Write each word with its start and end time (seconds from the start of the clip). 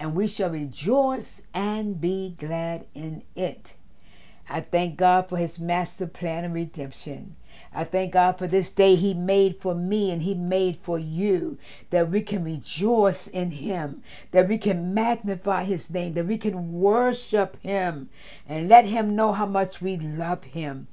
and 0.00 0.14
we 0.14 0.26
shall 0.26 0.50
rejoice 0.50 1.46
and 1.54 2.00
be 2.00 2.34
glad 2.38 2.86
in 2.94 3.22
it. 3.36 3.74
I 4.48 4.60
thank 4.60 4.96
God 4.96 5.28
for 5.28 5.36
his 5.36 5.60
master 5.60 6.08
plan 6.08 6.44
of 6.44 6.54
redemption. 6.54 7.36
I 7.72 7.84
thank 7.84 8.14
God 8.14 8.36
for 8.36 8.48
this 8.48 8.68
day 8.68 8.96
He 8.96 9.14
made 9.14 9.60
for 9.60 9.74
me 9.76 10.10
and 10.10 10.22
He 10.22 10.34
made 10.34 10.78
for 10.82 10.98
you, 10.98 11.56
that 11.90 12.10
we 12.10 12.20
can 12.20 12.42
rejoice 12.42 13.28
in 13.28 13.52
Him, 13.52 14.02
that 14.32 14.48
we 14.48 14.58
can 14.58 14.92
magnify 14.92 15.64
His 15.64 15.88
name, 15.88 16.14
that 16.14 16.26
we 16.26 16.36
can 16.36 16.72
worship 16.72 17.56
Him 17.62 18.08
and 18.48 18.68
let 18.68 18.86
Him 18.86 19.14
know 19.14 19.32
how 19.32 19.46
much 19.46 19.80
we 19.80 19.96
love 19.96 20.44
Him. 20.44 20.88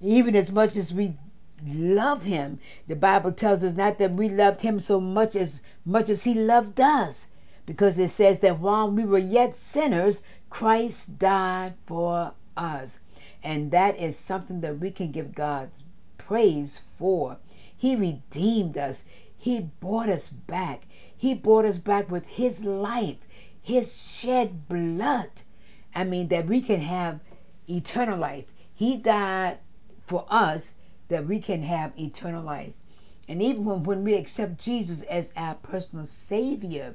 Even 0.00 0.34
as 0.34 0.50
much 0.50 0.74
as 0.76 0.92
we 0.92 1.18
love 1.66 2.22
Him, 2.22 2.60
the 2.86 2.96
Bible 2.96 3.32
tells 3.32 3.62
us 3.62 3.74
not 3.74 3.98
that 3.98 4.12
we 4.12 4.30
loved 4.30 4.62
Him 4.62 4.80
so 4.80 5.00
much 5.00 5.36
as 5.36 5.60
much 5.84 6.08
as 6.08 6.24
He 6.24 6.32
loved 6.32 6.80
us, 6.80 7.26
because 7.66 7.98
it 7.98 8.10
says 8.10 8.40
that 8.40 8.60
while 8.60 8.90
we 8.90 9.04
were 9.04 9.18
yet 9.18 9.54
sinners, 9.54 10.22
Christ 10.48 11.18
died 11.18 11.74
for 11.84 12.32
us. 12.56 13.00
And 13.42 13.70
that 13.72 13.98
is 13.98 14.18
something 14.18 14.60
that 14.60 14.78
we 14.78 14.90
can 14.90 15.12
give 15.12 15.34
God's 15.34 15.82
praise 16.16 16.78
for. 16.78 17.38
He 17.76 17.94
redeemed 17.94 18.78
us. 18.78 19.04
He 19.36 19.60
brought 19.80 20.08
us 20.08 20.28
back. 20.28 20.86
He 21.16 21.34
brought 21.34 21.64
us 21.64 21.78
back 21.78 22.10
with 22.10 22.26
His 22.26 22.64
life, 22.64 23.18
His 23.60 24.00
shed 24.00 24.68
blood. 24.68 25.30
I 25.94 26.04
mean, 26.04 26.28
that 26.28 26.46
we 26.46 26.60
can 26.60 26.80
have 26.80 27.20
eternal 27.68 28.18
life. 28.18 28.46
He 28.74 28.96
died 28.96 29.58
for 30.06 30.26
us 30.28 30.74
that 31.08 31.26
we 31.26 31.40
can 31.40 31.62
have 31.62 31.98
eternal 31.98 32.42
life. 32.42 32.74
And 33.28 33.42
even 33.42 33.64
when, 33.64 33.82
when 33.82 34.04
we 34.04 34.14
accept 34.14 34.60
Jesus 34.60 35.02
as 35.02 35.32
our 35.36 35.54
personal 35.54 36.06
Savior, 36.06 36.94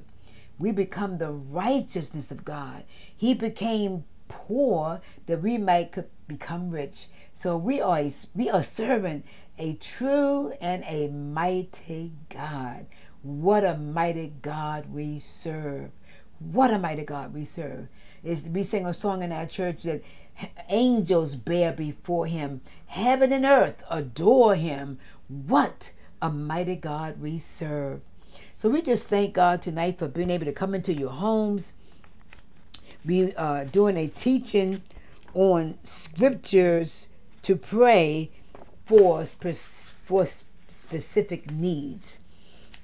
we 0.59 0.71
become 0.71 1.17
the 1.17 1.31
righteousness 1.31 2.31
of 2.31 2.45
God. 2.45 2.83
He 3.15 3.33
became 3.33 4.05
poor 4.27 5.01
that 5.25 5.41
we 5.41 5.57
might 5.57 5.95
become 6.27 6.69
rich. 6.69 7.07
So 7.33 7.57
we 7.57 7.81
are 7.81 7.99
a, 7.99 8.11
we 8.35 8.49
are 8.49 8.63
serving 8.63 9.23
a 9.57 9.73
true 9.75 10.53
and 10.61 10.83
a 10.87 11.07
mighty 11.07 12.13
God. 12.29 12.85
What 13.21 13.63
a 13.63 13.77
mighty 13.77 14.33
God 14.41 14.91
we 14.91 15.19
serve. 15.19 15.91
What 16.39 16.71
a 16.71 16.79
mighty 16.79 17.03
God 17.03 17.33
we 17.33 17.45
serve. 17.45 17.87
Is 18.23 18.47
we 18.47 18.63
sing 18.63 18.85
a 18.85 18.93
song 18.93 19.21
in 19.21 19.31
our 19.31 19.45
church 19.45 19.83
that 19.83 20.03
angels 20.69 21.35
bear 21.35 21.71
before 21.71 22.25
him. 22.25 22.61
Heaven 22.87 23.31
and 23.31 23.45
earth 23.45 23.83
adore 23.89 24.55
him. 24.55 24.97
What 25.27 25.93
a 26.21 26.29
mighty 26.29 26.75
God 26.75 27.21
we 27.21 27.37
serve. 27.37 28.01
So 28.55 28.69
we 28.69 28.81
just 28.81 29.07
thank 29.07 29.33
God 29.33 29.61
tonight 29.61 29.97
for 29.97 30.07
being 30.07 30.29
able 30.29 30.45
to 30.45 30.51
come 30.51 30.75
into 30.75 30.93
your 30.93 31.09
homes. 31.09 31.73
We 33.03 33.33
are 33.35 33.65
doing 33.65 33.97
a 33.97 34.07
teaching 34.07 34.83
on 35.33 35.77
scriptures 35.83 37.07
to 37.41 37.55
pray 37.55 38.29
for, 38.85 39.25
for 39.25 40.25
specific 40.71 41.49
needs. 41.49 42.19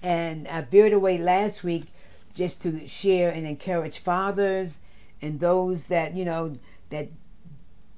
And 0.01 0.47
I 0.47 0.61
veered 0.61 0.93
away 0.93 1.17
last 1.17 1.63
week 1.63 1.85
just 2.33 2.61
to 2.63 2.87
share 2.87 3.31
and 3.31 3.45
encourage 3.45 3.99
fathers 3.99 4.79
and 5.21 5.39
those 5.39 5.87
that, 5.87 6.15
you 6.15 6.25
know, 6.25 6.57
that, 6.89 7.09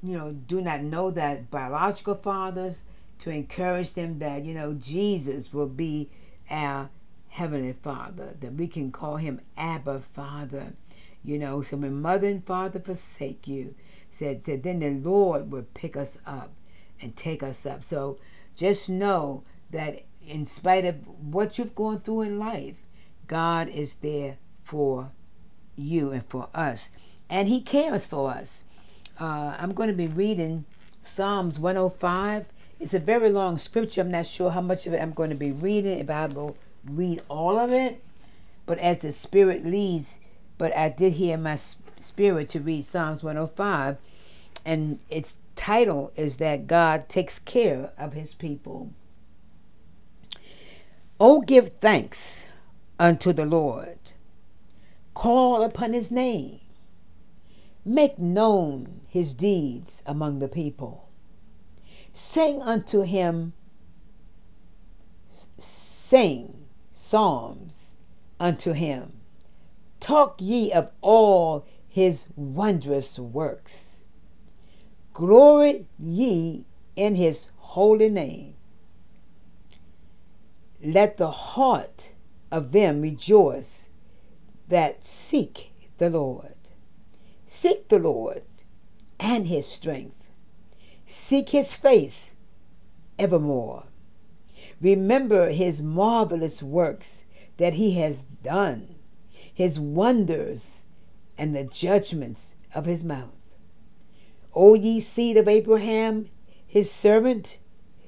you 0.02 0.18
know, 0.18 0.32
do 0.32 0.62
not 0.62 0.82
know 0.82 1.12
that 1.12 1.52
biological 1.52 2.16
fathers 2.16 2.84
to 3.20 3.30
encourage 3.30 3.94
them 3.94 4.20
that, 4.20 4.44
you 4.44 4.54
know, 4.54 4.74
Jesus 4.74 5.54
will 5.54 5.68
be 5.68 6.10
our 6.50 6.90
Heavenly 7.30 7.74
Father, 7.74 8.36
that 8.40 8.54
we 8.54 8.68
can 8.68 8.92
call 8.92 9.18
him 9.18 9.42
Abba 9.58 10.02
Father. 10.14 10.74
You 11.24 11.38
know, 11.38 11.62
so 11.62 11.78
when 11.78 12.02
mother 12.02 12.28
and 12.28 12.46
father 12.46 12.80
forsake 12.80 13.48
you, 13.48 13.76
said 14.12 14.44
that 14.46 14.64
then 14.64 14.80
the 14.80 14.90
Lord 14.90 15.52
will 15.52 15.68
pick 15.74 15.96
us 15.96 16.20
up 16.26 16.52
and 17.02 17.16
take 17.16 17.44
us 17.44 17.66
up. 17.66 17.84
So 17.84 18.18
just 18.56 18.90
know 18.90 19.44
that 19.72 20.04
in 20.26 20.46
spite 20.46 20.86
of 20.86 20.96
what 21.08 21.58
you've 21.58 21.76
gone 21.76 22.00
through 22.00 22.22
in 22.22 22.40
life, 22.40 22.78
God 23.28 23.70
is 23.70 23.96
there 23.96 24.38
for 24.64 25.12
you 25.76 26.12
and 26.12 26.26
for 26.26 26.50
us. 26.54 26.90
And 27.30 27.48
He 27.48 27.62
cares 27.62 28.06
for 28.06 28.32
us. 28.32 28.64
Uh, 29.20 29.56
I'm 29.58 29.74
going 29.74 29.90
to 29.90 29.96
be 29.96 30.08
reading 30.08 30.66
Psalms 31.02 31.60
105. 31.60 32.48
It's 32.80 32.94
a 32.94 33.00
very 33.00 33.30
long 33.30 33.58
scripture. 33.58 34.02
I'm 34.02 34.12
not 34.12 34.26
sure 34.26 34.52
how 34.52 34.62
much 34.62 34.88
of 34.88 34.94
it 34.94 35.02
I'm 35.02 35.12
going 35.12 35.30
to 35.30 35.36
be 35.36 35.52
reading, 35.52 36.00
if 36.00 36.10
I 36.10 36.26
read 36.96 37.22
all 37.30 37.58
of 37.58 37.72
it. 37.72 38.02
But 38.66 38.80
as 38.80 39.00
the 39.00 39.12
Spirit 39.12 39.66
leads, 39.66 40.20
but 40.58 40.76
I 40.76 40.90
did 40.90 41.14
hear 41.14 41.38
my 41.38 41.56
spirit 41.56 42.50
to 42.50 42.60
read 42.60 42.86
Psalms 42.86 43.24
105 43.24 43.98
and 44.66 45.00
its 45.10 45.36
title 45.56 46.12
is 46.16 46.38
that 46.38 46.68
God 46.68 47.10
takes 47.10 47.40
care 47.40 47.92
of 47.98 48.14
his 48.14 48.34
people. 48.34 48.92
Oh, 51.20 51.42
give 51.42 51.78
thanks 51.80 52.44
unto 53.00 53.34
the 53.34 53.46
Lord. 53.46 53.98
Call 55.14 55.64
upon 55.64 55.94
his 55.94 56.12
name. 56.12 56.60
Make 57.84 58.20
known 58.20 59.02
his 59.08 59.34
deeds 59.34 60.04
among 60.06 60.40
the 60.40 60.48
people. 60.48 61.10
Sing 62.14 62.62
unto 62.62 63.02
him, 63.02 63.54
sing 65.28 66.59
psalms 67.00 67.94
unto 68.40 68.74
him. 68.74 69.14
Talk 70.00 70.36
ye 70.40 70.72
of 70.72 70.90
all 71.02 71.66
his 71.88 72.28
wondrous 72.36 73.18
works 73.18 74.00
Glory 75.20 75.86
ye 76.00 76.64
in 76.96 77.16
his 77.16 77.52
holy 77.58 78.08
name. 78.08 78.54
Let 80.82 81.18
the 81.18 81.32
heart 81.32 82.14
of 82.50 82.72
them 82.72 83.02
rejoice 83.02 83.90
that 84.70 85.04
seek 85.04 85.74
the 85.98 86.10
Lord. 86.10 86.56
Seek 87.48 87.90
the 87.90 88.00
Lord 88.00 88.44
and 89.20 89.48
his 89.48 89.68
strength. 89.68 90.30
Seek 91.06 91.50
his 91.50 91.76
face 91.76 92.38
evermore. 93.18 93.89
Remember 94.82 95.50
his 95.50 95.82
marvelous 95.82 96.64
works 96.64 97.26
that 97.58 97.74
he 97.74 97.92
has 98.00 98.22
done, 98.44 98.96
his 99.54 99.80
wonders, 99.80 100.84
and 101.38 101.56
the 101.56 101.64
judgments 101.64 102.56
of 102.74 102.86
his 102.86 103.04
mouth. 103.04 103.36
O 104.54 104.74
ye 104.74 105.00
seed 105.00 105.38
of 105.38 105.48
Abraham, 105.48 106.28
his 106.66 106.92
servant, 106.92 107.60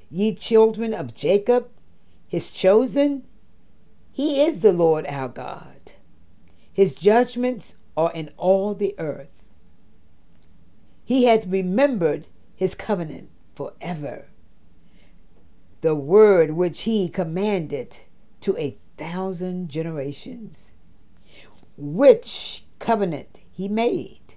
ye 0.10 0.34
children 0.34 0.94
of 0.94 1.14
Jacob, 1.14 1.70
his 2.28 2.52
chosen, 2.52 3.26
he 4.12 4.42
is 4.42 4.62
the 4.62 4.72
Lord 4.72 5.06
our 5.08 5.30
God. 5.30 5.94
His 6.72 6.94
judgments 6.94 7.78
are 7.98 8.12
in 8.14 8.32
all 8.38 8.74
the 8.74 8.96
earth. 8.98 9.44
He 11.04 11.26
hath 11.26 11.46
remembered 11.48 12.28
his 12.56 12.76
covenant 12.76 13.30
forever, 13.56 14.28
the 15.82 15.96
word 15.96 16.52
which 16.52 16.84
he 16.84 17.10
commanded 17.10 17.98
to 18.40 18.56
a 18.58 18.78
thousand 18.98 19.70
generations, 19.70 20.72
which 21.76 22.66
covenant 22.80 23.42
he 23.52 23.68
made 23.68 24.36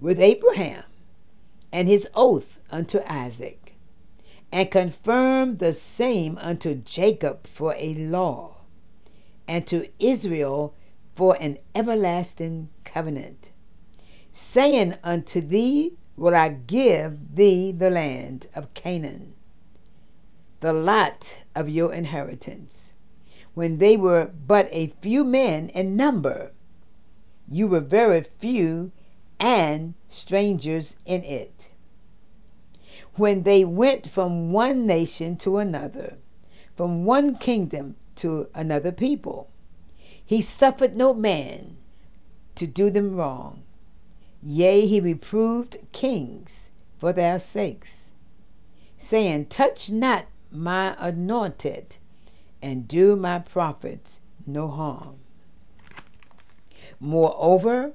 with 0.00 0.20
Abraham 0.20 0.84
and 1.72 1.88
his 1.88 2.08
oath 2.14 2.60
unto 2.70 3.00
Isaac, 3.06 3.74
and 4.52 4.70
confirmed 4.70 5.58
the 5.58 5.72
same 5.72 6.38
unto 6.38 6.76
Jacob 6.76 7.48
for 7.48 7.74
a 7.76 7.94
law, 7.94 8.58
and 9.48 9.66
to 9.66 9.88
Israel 9.98 10.74
for 11.16 11.36
an 11.40 11.58
everlasting 11.74 12.68
covenant, 12.84 13.50
saying 14.30 14.94
unto 15.02 15.40
thee, 15.40 15.94
Will 16.16 16.34
I 16.36 16.50
give 16.50 17.34
thee 17.34 17.72
the 17.72 17.90
land 17.90 18.46
of 18.54 18.72
Canaan, 18.74 19.33
the 20.64 20.72
lot 20.72 21.40
of 21.54 21.68
your 21.68 21.92
inheritance. 21.92 22.94
When 23.52 23.76
they 23.76 23.98
were 23.98 24.30
but 24.46 24.66
a 24.72 24.94
few 25.02 25.22
men 25.22 25.68
in 25.68 25.94
number, 25.94 26.52
you 27.46 27.68
were 27.68 27.80
very 27.80 28.22
few 28.22 28.90
and 29.38 29.92
strangers 30.08 30.96
in 31.04 31.22
it. 31.22 31.68
When 33.16 33.42
they 33.42 33.62
went 33.66 34.08
from 34.08 34.52
one 34.52 34.86
nation 34.86 35.36
to 35.44 35.58
another, 35.58 36.16
from 36.74 37.04
one 37.04 37.36
kingdom 37.36 37.96
to 38.16 38.48
another 38.54 38.90
people, 38.90 39.50
he 40.24 40.40
suffered 40.40 40.96
no 40.96 41.12
man 41.12 41.76
to 42.54 42.66
do 42.66 42.88
them 42.88 43.16
wrong. 43.16 43.64
Yea, 44.42 44.86
he 44.86 44.98
reproved 44.98 45.76
kings 45.92 46.70
for 46.98 47.12
their 47.12 47.38
sakes, 47.38 48.12
saying, 48.96 49.44
Touch 49.44 49.90
not 49.90 50.24
my 50.54 50.96
anointed, 50.98 51.96
and 52.62 52.88
do 52.88 53.16
my 53.16 53.38
prophets 53.40 54.20
no 54.46 54.68
harm. 54.68 55.16
Moreover, 57.00 57.92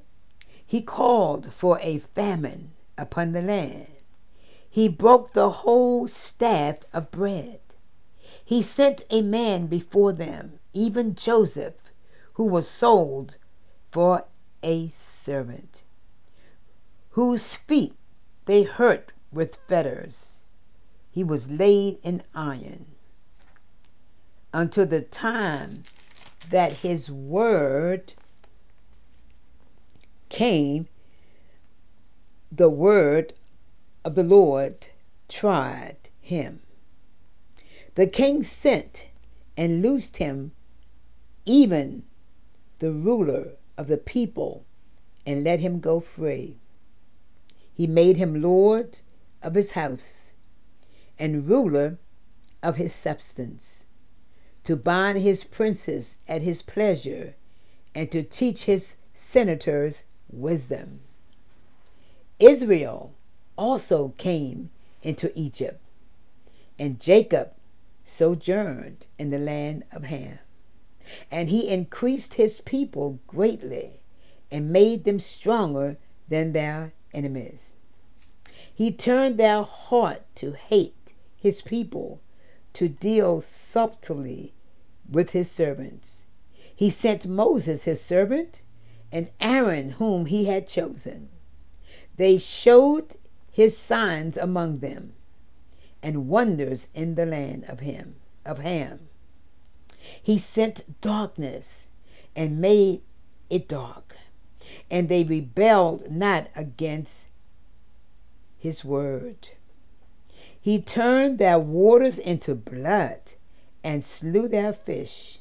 he 0.65 0.81
called 0.81 1.51
for 1.53 1.79
a 1.81 1.97
famine 1.97 2.71
upon 2.97 3.31
the 3.31 3.41
land. 3.41 3.87
He 4.69 4.87
broke 4.87 5.33
the 5.33 5.49
whole 5.49 6.07
staff 6.07 6.79
of 6.93 7.09
bread. 7.09 7.59
He 8.43 8.61
sent 8.61 9.05
a 9.09 9.21
man 9.21 9.67
before 9.67 10.13
them, 10.13 10.59
even 10.73 11.15
Joseph, 11.15 11.75
who 12.33 12.43
was 12.43 12.69
sold 12.69 13.37
for 13.91 14.25
a 14.61 14.89
servant, 14.89 15.83
whose 17.11 17.55
feet 17.55 17.93
they 18.45 18.63
hurt 18.63 19.11
with 19.31 19.57
fetters. 19.67 20.38
He 21.19 21.23
was 21.25 21.49
laid 21.49 21.99
in 22.01 22.23
iron 22.33 22.85
until 24.53 24.85
the 24.85 25.01
time 25.01 25.83
that 26.49 26.75
his 26.75 27.11
word 27.11 28.13
came, 30.29 30.87
the 32.49 32.69
word 32.69 33.33
of 34.05 34.15
the 34.15 34.23
Lord 34.23 34.87
tried 35.27 35.97
him. 36.21 36.61
The 37.95 38.07
king 38.07 38.41
sent 38.41 39.07
and 39.57 39.81
loosed 39.81 40.15
him, 40.23 40.53
even 41.45 42.03
the 42.79 42.93
ruler 42.93 43.55
of 43.77 43.87
the 43.87 43.97
people, 43.97 44.63
and 45.25 45.43
let 45.43 45.59
him 45.59 45.81
go 45.81 45.99
free. 45.99 46.59
He 47.73 47.87
made 47.87 48.15
him 48.15 48.41
lord 48.41 49.01
of 49.43 49.55
his 49.55 49.71
house 49.71 50.28
and 51.19 51.47
ruler 51.47 51.97
of 52.63 52.77
his 52.77 52.95
substance, 52.95 53.85
to 54.63 54.75
bind 54.75 55.19
his 55.19 55.43
princes 55.43 56.17
at 56.27 56.41
his 56.41 56.61
pleasure, 56.61 57.35
and 57.93 58.11
to 58.11 58.23
teach 58.23 58.63
his 58.63 58.95
senators 59.13 60.05
wisdom. 60.31 61.01
Israel 62.39 63.13
also 63.57 64.13
came 64.17 64.69
into 65.03 65.31
Egypt, 65.37 65.81
and 66.77 66.99
Jacob 66.99 67.51
sojourned 68.05 69.07
in 69.17 69.29
the 69.29 69.37
land 69.37 69.83
of 69.91 70.03
Ham. 70.03 70.39
And 71.31 71.49
he 71.49 71.67
increased 71.67 72.35
his 72.35 72.61
people 72.61 73.19
greatly 73.27 74.01
and 74.51 74.71
made 74.71 75.03
them 75.03 75.19
stronger 75.19 75.97
than 76.27 76.53
their 76.53 76.93
enemies. 77.13 77.75
He 78.73 78.91
turned 78.91 79.37
their 79.37 79.63
heart 79.63 80.23
to 80.35 80.53
hate 80.53 80.93
his 81.39 81.61
people, 81.61 82.21
to 82.73 82.87
deal 82.87 83.41
subtly 83.41 84.53
with 85.09 85.31
his 85.31 85.49
servants. 85.49 86.25
He 86.75 86.89
sent 86.89 87.25
Moses, 87.25 87.83
his 87.83 88.01
servant, 88.01 88.61
and 89.11 89.31
Aaron, 89.39 89.91
whom 89.91 90.27
he 90.27 90.45
had 90.45 90.67
chosen. 90.67 91.29
They 92.15 92.37
showed 92.37 93.15
his 93.51 93.77
signs 93.77 94.37
among 94.37 94.79
them 94.79 95.13
and 96.01 96.27
wonders 96.29 96.89
in 96.93 97.15
the 97.15 97.25
land 97.25 97.65
of 97.67 97.79
him 97.79 98.15
of 98.45 98.59
Ham. 98.59 99.09
He 100.21 100.37
sent 100.37 101.01
darkness 101.01 101.89
and 102.35 102.61
made 102.61 103.01
it 103.49 103.67
dark, 103.67 104.15
and 104.89 105.09
they 105.09 105.23
rebelled 105.23 106.09
not 106.09 106.47
against 106.55 107.27
his 108.57 108.85
word. 108.85 109.49
He 110.69 110.79
turned 110.79 111.39
their 111.39 111.57
waters 111.57 112.19
into 112.19 112.53
blood 112.53 113.33
and 113.83 114.03
slew 114.03 114.47
their 114.47 114.71
fish. 114.71 115.39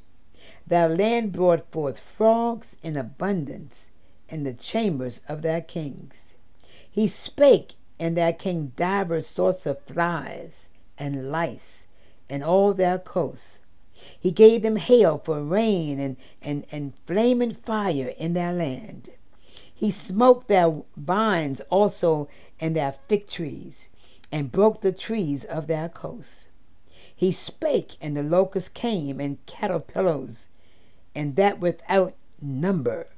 Their 0.67 0.89
land 0.89 1.33
brought 1.33 1.71
forth 1.71 1.99
frogs 1.99 2.79
in 2.83 2.97
abundance 2.97 3.91
in 4.31 4.45
the 4.45 4.55
chambers 4.55 5.21
of 5.29 5.43
their 5.43 5.61
kings. 5.61 6.33
He 6.91 7.07
spake, 7.07 7.75
and 8.01 8.17
there 8.17 8.33
came 8.33 8.73
divers 8.75 9.27
sorts 9.27 9.67
of 9.67 9.83
flies 9.83 10.71
and 10.97 11.31
lice 11.31 11.87
in 12.31 12.43
all 12.43 12.73
their 12.73 12.99
coasts. 12.99 13.61
He 14.19 14.31
gave 14.31 14.63
them 14.63 14.77
hail 14.77 15.21
for 15.23 15.43
rain 15.43 16.01
and, 16.01 16.17
and, 16.41 16.65
and 16.73 16.95
flaming 17.07 17.53
fire 17.53 18.15
in 18.17 18.33
their 18.33 18.55
land. 18.55 19.11
He 19.75 19.91
smote 19.91 20.49
their 20.49 20.81
vines 20.97 21.61
also 21.69 22.31
and 22.59 22.75
their 22.75 22.95
fig 23.09 23.27
trees, 23.27 23.91
and 24.31 24.53
broke 24.53 24.81
the 24.81 24.93
trees 24.93 25.45
of 25.45 25.67
their 25.67 25.89
coasts. 25.89 26.49
He 27.15 27.33
spake, 27.33 27.97
and 28.01 28.17
the 28.17 28.23
locusts 28.23 28.69
came, 28.69 29.21
and 29.21 29.45
caterpillars 29.47 30.49
and 31.19 31.35
that 31.35 31.59
without 31.59 32.15
number, 32.41 33.09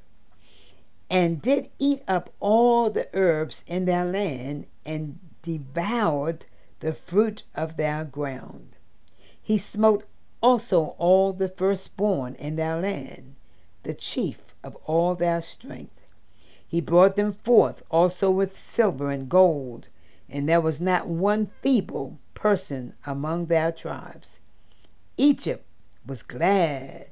and 1.11 1.43
did 1.43 1.69
eat 1.79 2.03
up 2.09 2.33
all 2.41 2.89
the 2.89 3.09
herbs 3.13 3.63
in 3.67 3.85
their 3.85 4.07
land, 4.07 4.67
and 4.87 5.19
devoured 5.43 6.47
the 6.79 6.95
fruit 6.95 7.43
of 7.55 7.77
their 7.77 8.05
ground. 8.05 8.77
He 9.43 9.59
smote 9.59 10.05
also 10.41 10.95
all 10.97 11.35
the 11.35 11.51
firstborn 11.51 12.37
in 12.37 12.57
their 12.57 12.81
land, 12.81 13.37
the 13.83 13.93
chief 13.93 14.55
of 14.65 14.77
all 14.87 15.15
their 15.15 15.43
strength. 15.43 16.01
He 16.67 16.81
brought 16.81 17.17
them 17.17 17.33
forth 17.33 17.83
also 17.91 18.31
with 18.31 18.59
silver 18.59 19.11
and 19.11 19.29
gold, 19.29 19.89
and 20.31 20.49
there 20.49 20.61
was 20.61 20.81
not 20.81 21.09
one 21.09 21.51
feeble 21.61 22.19
person 22.35 22.95
among 23.05 23.47
their 23.47 23.73
tribes. 23.73 24.41
Egypt 25.17 25.65
was 26.07 26.23
glad 26.23 27.09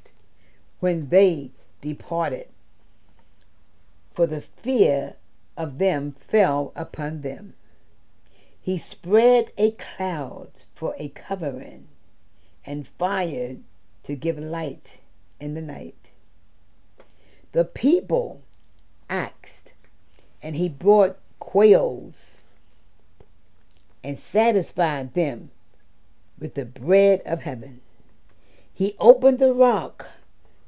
when 0.80 1.08
they 1.08 1.50
departed, 1.80 2.48
for 4.12 4.26
the 4.26 4.40
fear 4.40 5.16
of 5.56 5.78
them 5.78 6.10
fell 6.10 6.72
upon 6.74 7.20
them. 7.20 7.54
He 8.60 8.78
spread 8.78 9.52
a 9.58 9.72
cloud 9.72 10.50
for 10.74 10.94
a 10.98 11.08
covering, 11.08 11.88
and 12.64 12.86
fire 12.86 13.56
to 14.04 14.14
give 14.14 14.38
light 14.38 15.00
in 15.40 15.54
the 15.54 15.62
night. 15.62 16.12
The 17.52 17.64
people 17.64 18.42
asked, 19.08 19.72
and 20.42 20.54
he 20.54 20.68
brought 20.68 21.18
quails 21.38 22.37
and 24.02 24.18
satisfied 24.18 25.14
them 25.14 25.50
with 26.38 26.54
the 26.54 26.64
bread 26.64 27.20
of 27.26 27.42
heaven. 27.42 27.80
He 28.72 28.94
opened 28.98 29.38
the 29.38 29.52
rock 29.52 30.08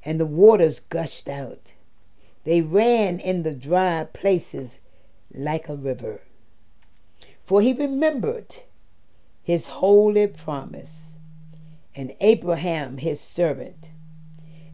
and 0.04 0.18
the 0.18 0.26
waters 0.26 0.80
gushed 0.80 1.28
out. 1.28 1.74
They 2.44 2.60
ran 2.60 3.20
in 3.20 3.42
the 3.42 3.52
dry 3.52 4.06
places 4.12 4.80
like 5.32 5.68
a 5.68 5.76
river. 5.76 6.20
For 7.44 7.60
he 7.60 7.72
remembered 7.72 8.60
his 9.42 9.66
holy 9.66 10.26
promise 10.26 11.18
and 11.94 12.14
Abraham 12.20 12.98
his 12.98 13.20
servant, 13.20 13.90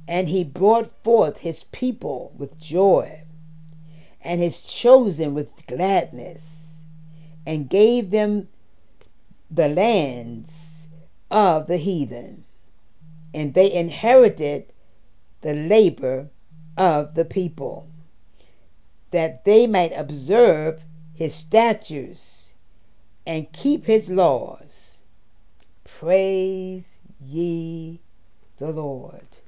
and 0.07 0.29
he 0.29 0.45
brought 0.45 1.03
forth 1.03 1.39
his 1.39 1.65
people 1.65 2.33
with 2.37 2.59
joy 2.59 3.23
and 4.21 4.41
his 4.41 4.63
chosen 4.63 5.35
with 5.35 5.67
gladness, 5.67 6.66
and 7.47 7.71
gave 7.71 8.11
them 8.11 8.49
the 9.51 9.69
lands 9.69 10.89
of 11.31 11.69
the 11.69 11.77
heathen, 11.77 12.45
and 13.33 13.55
they 13.55 13.73
inherited 13.73 14.73
the 15.43 15.55
labor 15.55 16.29
of 16.77 17.15
the 17.15 17.25
people, 17.25 17.89
that 19.13 19.45
they 19.45 19.67
might 19.67 19.93
observe 19.97 20.83
his 21.15 21.35
statutes 21.35 22.53
and 23.27 23.53
keep 23.53 23.87
his 23.87 24.09
laws. 24.09 25.03
Praise 25.85 26.99
ye 27.25 28.01
the 28.59 28.71
Lord. 28.71 29.39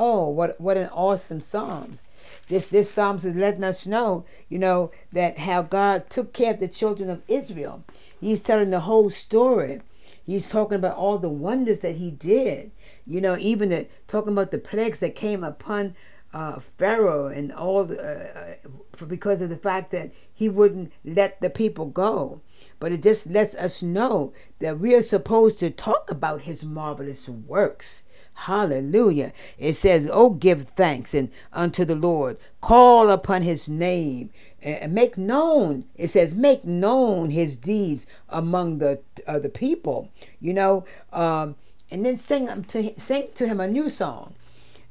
Oh, 0.00 0.28
what 0.28 0.60
what 0.60 0.76
an 0.76 0.88
awesome 0.90 1.40
Psalms. 1.40 2.04
This 2.46 2.70
this 2.70 2.88
Psalms 2.88 3.24
is 3.24 3.34
letting 3.34 3.64
us 3.64 3.84
know, 3.84 4.24
you 4.48 4.56
know, 4.56 4.92
that 5.12 5.38
how 5.38 5.62
God 5.62 6.08
took 6.08 6.32
care 6.32 6.54
of 6.54 6.60
the 6.60 6.68
children 6.68 7.10
of 7.10 7.22
Israel. 7.26 7.82
He's 8.20 8.40
telling 8.40 8.70
the 8.70 8.80
whole 8.80 9.10
story. 9.10 9.80
He's 10.24 10.48
talking 10.48 10.76
about 10.76 10.96
all 10.96 11.18
the 11.18 11.28
wonders 11.28 11.80
that 11.80 11.96
he 11.96 12.12
did. 12.12 12.70
You 13.06 13.20
know, 13.20 13.36
even 13.38 13.70
the, 13.70 13.86
talking 14.06 14.32
about 14.32 14.52
the 14.52 14.58
plagues 14.58 15.00
that 15.00 15.16
came 15.16 15.42
upon 15.42 15.96
uh, 16.32 16.60
Pharaoh 16.60 17.26
and 17.26 17.50
all 17.50 17.84
the, 17.84 18.00
uh, 18.00 18.68
for 18.94 19.06
because 19.06 19.40
of 19.40 19.48
the 19.48 19.56
fact 19.56 19.90
that 19.92 20.12
he 20.32 20.48
wouldn't 20.48 20.92
let 21.04 21.40
the 21.40 21.50
people 21.50 21.86
go. 21.86 22.40
But 22.78 22.92
it 22.92 23.02
just 23.02 23.26
lets 23.26 23.54
us 23.54 23.82
know 23.82 24.32
that 24.60 24.78
we 24.78 24.94
are 24.94 25.02
supposed 25.02 25.58
to 25.60 25.70
talk 25.70 26.10
about 26.10 26.42
his 26.42 26.64
marvelous 26.64 27.28
works. 27.28 28.02
Hallelujah. 28.42 29.32
It 29.58 29.74
says, 29.74 30.08
Oh, 30.10 30.30
give 30.30 30.62
thanks 30.68 31.12
and 31.12 31.30
unto 31.52 31.84
the 31.84 31.96
Lord. 31.96 32.38
Call 32.60 33.10
upon 33.10 33.42
his 33.42 33.68
name 33.68 34.30
and 34.62 34.92
make 34.92 35.18
known. 35.18 35.84
It 35.96 36.08
says, 36.08 36.36
make 36.36 36.64
known 36.64 37.30
his 37.30 37.56
deeds 37.56 38.06
among 38.28 38.78
the 38.78 39.00
uh, 39.26 39.40
the 39.40 39.48
people. 39.48 40.10
You 40.40 40.54
know, 40.54 40.84
um, 41.12 41.56
and 41.90 42.06
then 42.06 42.16
sing 42.16 42.64
to 42.64 42.94
sing 42.98 43.28
to 43.34 43.48
him 43.48 43.58
a 43.58 43.66
new 43.66 43.90
song. 43.90 44.34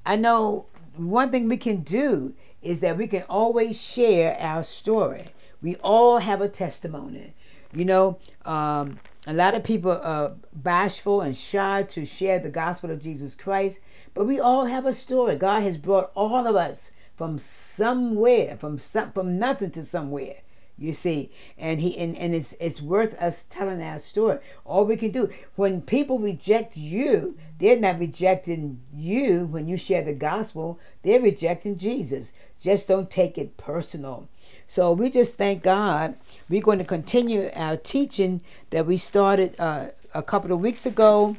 I 0.05 0.17
know 0.17 0.65
one 0.97 1.31
thing 1.31 1.47
we 1.47 1.57
can 1.57 1.77
do 1.83 2.33
is 2.61 2.81
that 2.81 2.97
we 2.97 3.07
can 3.07 3.23
always 3.29 3.79
share 3.79 4.37
our 4.39 4.63
story. 4.63 5.27
We 5.61 5.75
all 5.77 6.19
have 6.19 6.41
a 6.41 6.49
testimony. 6.49 7.33
You 7.73 7.85
know, 7.85 8.19
um, 8.45 8.99
a 9.25 9.33
lot 9.33 9.55
of 9.55 9.63
people 9.63 9.91
are 9.91 10.35
bashful 10.53 11.21
and 11.21 11.35
shy 11.35 11.83
to 11.83 12.05
share 12.05 12.39
the 12.39 12.49
gospel 12.49 12.91
of 12.91 13.01
Jesus 13.01 13.35
Christ, 13.35 13.81
but 14.13 14.25
we 14.25 14.39
all 14.39 14.65
have 14.65 14.85
a 14.85 14.93
story. 14.93 15.35
God 15.35 15.63
has 15.63 15.77
brought 15.77 16.11
all 16.15 16.47
of 16.47 16.55
us 16.55 16.91
from 17.15 17.37
somewhere, 17.37 18.55
from 18.57 18.79
some, 18.79 19.11
from 19.11 19.37
nothing 19.37 19.71
to 19.71 19.83
somewhere. 19.83 20.37
You 20.79 20.93
see, 20.93 21.31
and 21.57 21.81
he 21.81 21.97
and, 21.97 22.15
and 22.15 22.35
it's 22.35 22.53
it's 22.59 22.83
worth 22.83 23.19
us 23.19 23.45
telling 23.49 23.81
our 23.81 23.97
story. 23.97 24.37
All 24.63 24.85
we 24.85 24.95
can 24.95 25.09
do 25.09 25.31
when 25.55 25.81
people 25.81 26.19
reject 26.19 26.77
you, 26.77 27.35
they're 27.57 27.79
not 27.79 27.99
rejecting 27.99 28.81
you 28.93 29.47
when 29.47 29.67
you 29.67 29.75
share 29.75 30.03
the 30.03 30.13
gospel. 30.13 30.79
They're 31.01 31.19
rejecting 31.19 31.77
Jesus. 31.77 32.31
Just 32.61 32.87
don't 32.87 33.09
take 33.09 33.39
it 33.39 33.57
personal. 33.57 34.29
So 34.67 34.91
we 34.91 35.09
just 35.09 35.35
thank 35.35 35.63
God. 35.63 36.15
We're 36.49 36.61
going 36.61 36.79
to 36.79 36.85
continue 36.85 37.49
our 37.55 37.77
teaching 37.77 38.41
that 38.69 38.85
we 38.85 38.97
started 38.97 39.57
uh, 39.57 39.87
a 40.13 40.21
couple 40.21 40.51
of 40.51 40.59
weeks 40.59 40.85
ago. 40.85 41.37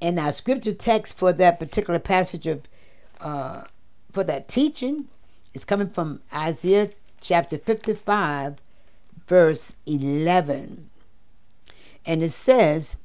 And 0.00 0.18
our 0.20 0.30
scripture 0.30 0.74
text 0.74 1.18
for 1.18 1.32
that 1.32 1.58
particular 1.58 1.98
passage 1.98 2.46
of 2.46 2.62
uh, 3.20 3.64
for 4.12 4.22
that 4.24 4.46
teaching 4.46 5.08
is 5.52 5.64
coming 5.64 5.90
from 5.90 6.20
Isaiah 6.32 6.90
chapter 7.20 7.58
55, 7.58 8.58
verse 9.26 9.74
11. 9.84 10.88
And 12.06 12.22
it 12.22 12.30
says, 12.30 12.96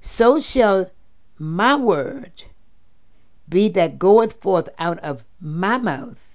So 0.00 0.38
shall 0.38 0.92
my 1.38 1.74
word 1.74 2.44
be 3.48 3.68
that 3.70 3.98
goeth 3.98 4.40
forth 4.40 4.68
out 4.78 4.98
of 5.00 5.24
my 5.40 5.76
mouth 5.76 6.27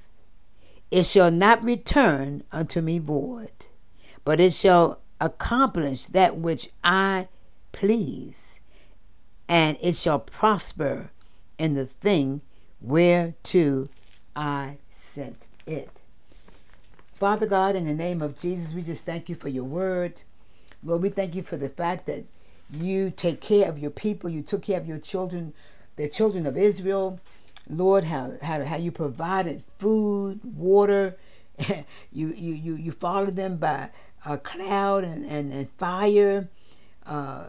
it 0.93 1.07
shall 1.07 1.31
not 1.31 1.63
return 1.63 2.43
unto 2.51 2.79
me 2.79 2.99
void, 2.99 3.65
but 4.23 4.39
it 4.39 4.53
shall 4.53 4.99
accomplish 5.19 6.05
that 6.05 6.37
which 6.37 6.69
I 6.83 7.29
please, 7.71 8.59
and 9.47 9.75
it 9.81 9.95
shall 9.95 10.19
prosper 10.19 11.09
in 11.57 11.73
the 11.73 11.87
thing 11.87 12.41
whereto 12.79 13.87
I 14.35 14.77
sent 14.91 15.47
it. 15.65 15.89
Father 17.15 17.47
God, 17.47 17.75
in 17.75 17.85
the 17.85 17.95
name 17.95 18.21
of 18.21 18.39
Jesus, 18.39 18.71
we 18.71 18.83
just 18.83 19.03
thank 19.03 19.27
you 19.27 19.33
for 19.33 19.49
your 19.49 19.63
word. 19.63 20.21
Lord, 20.83 21.01
we 21.01 21.09
thank 21.09 21.33
you 21.33 21.41
for 21.41 21.57
the 21.57 21.69
fact 21.69 22.05
that 22.05 22.23
you 22.71 23.09
take 23.09 23.41
care 23.41 23.67
of 23.67 23.79
your 23.79 23.89
people, 23.89 24.29
you 24.29 24.43
took 24.43 24.61
care 24.61 24.79
of 24.79 24.87
your 24.87 24.99
children, 24.99 25.53
the 25.95 26.07
children 26.07 26.45
of 26.45 26.55
Israel. 26.55 27.19
Lord, 27.69 28.03
how, 28.03 28.33
how, 28.41 28.63
how 28.63 28.75
you 28.77 28.91
provided 28.91 29.63
food, 29.79 30.39
water. 30.43 31.17
you, 31.67 31.85
you, 32.11 32.53
you, 32.53 32.75
you 32.75 32.91
followed 32.91 33.35
them 33.35 33.57
by 33.57 33.89
a 34.25 34.37
cloud 34.37 35.03
and, 35.03 35.25
and, 35.25 35.51
and 35.51 35.69
fire, 35.77 36.49
uh, 37.05 37.45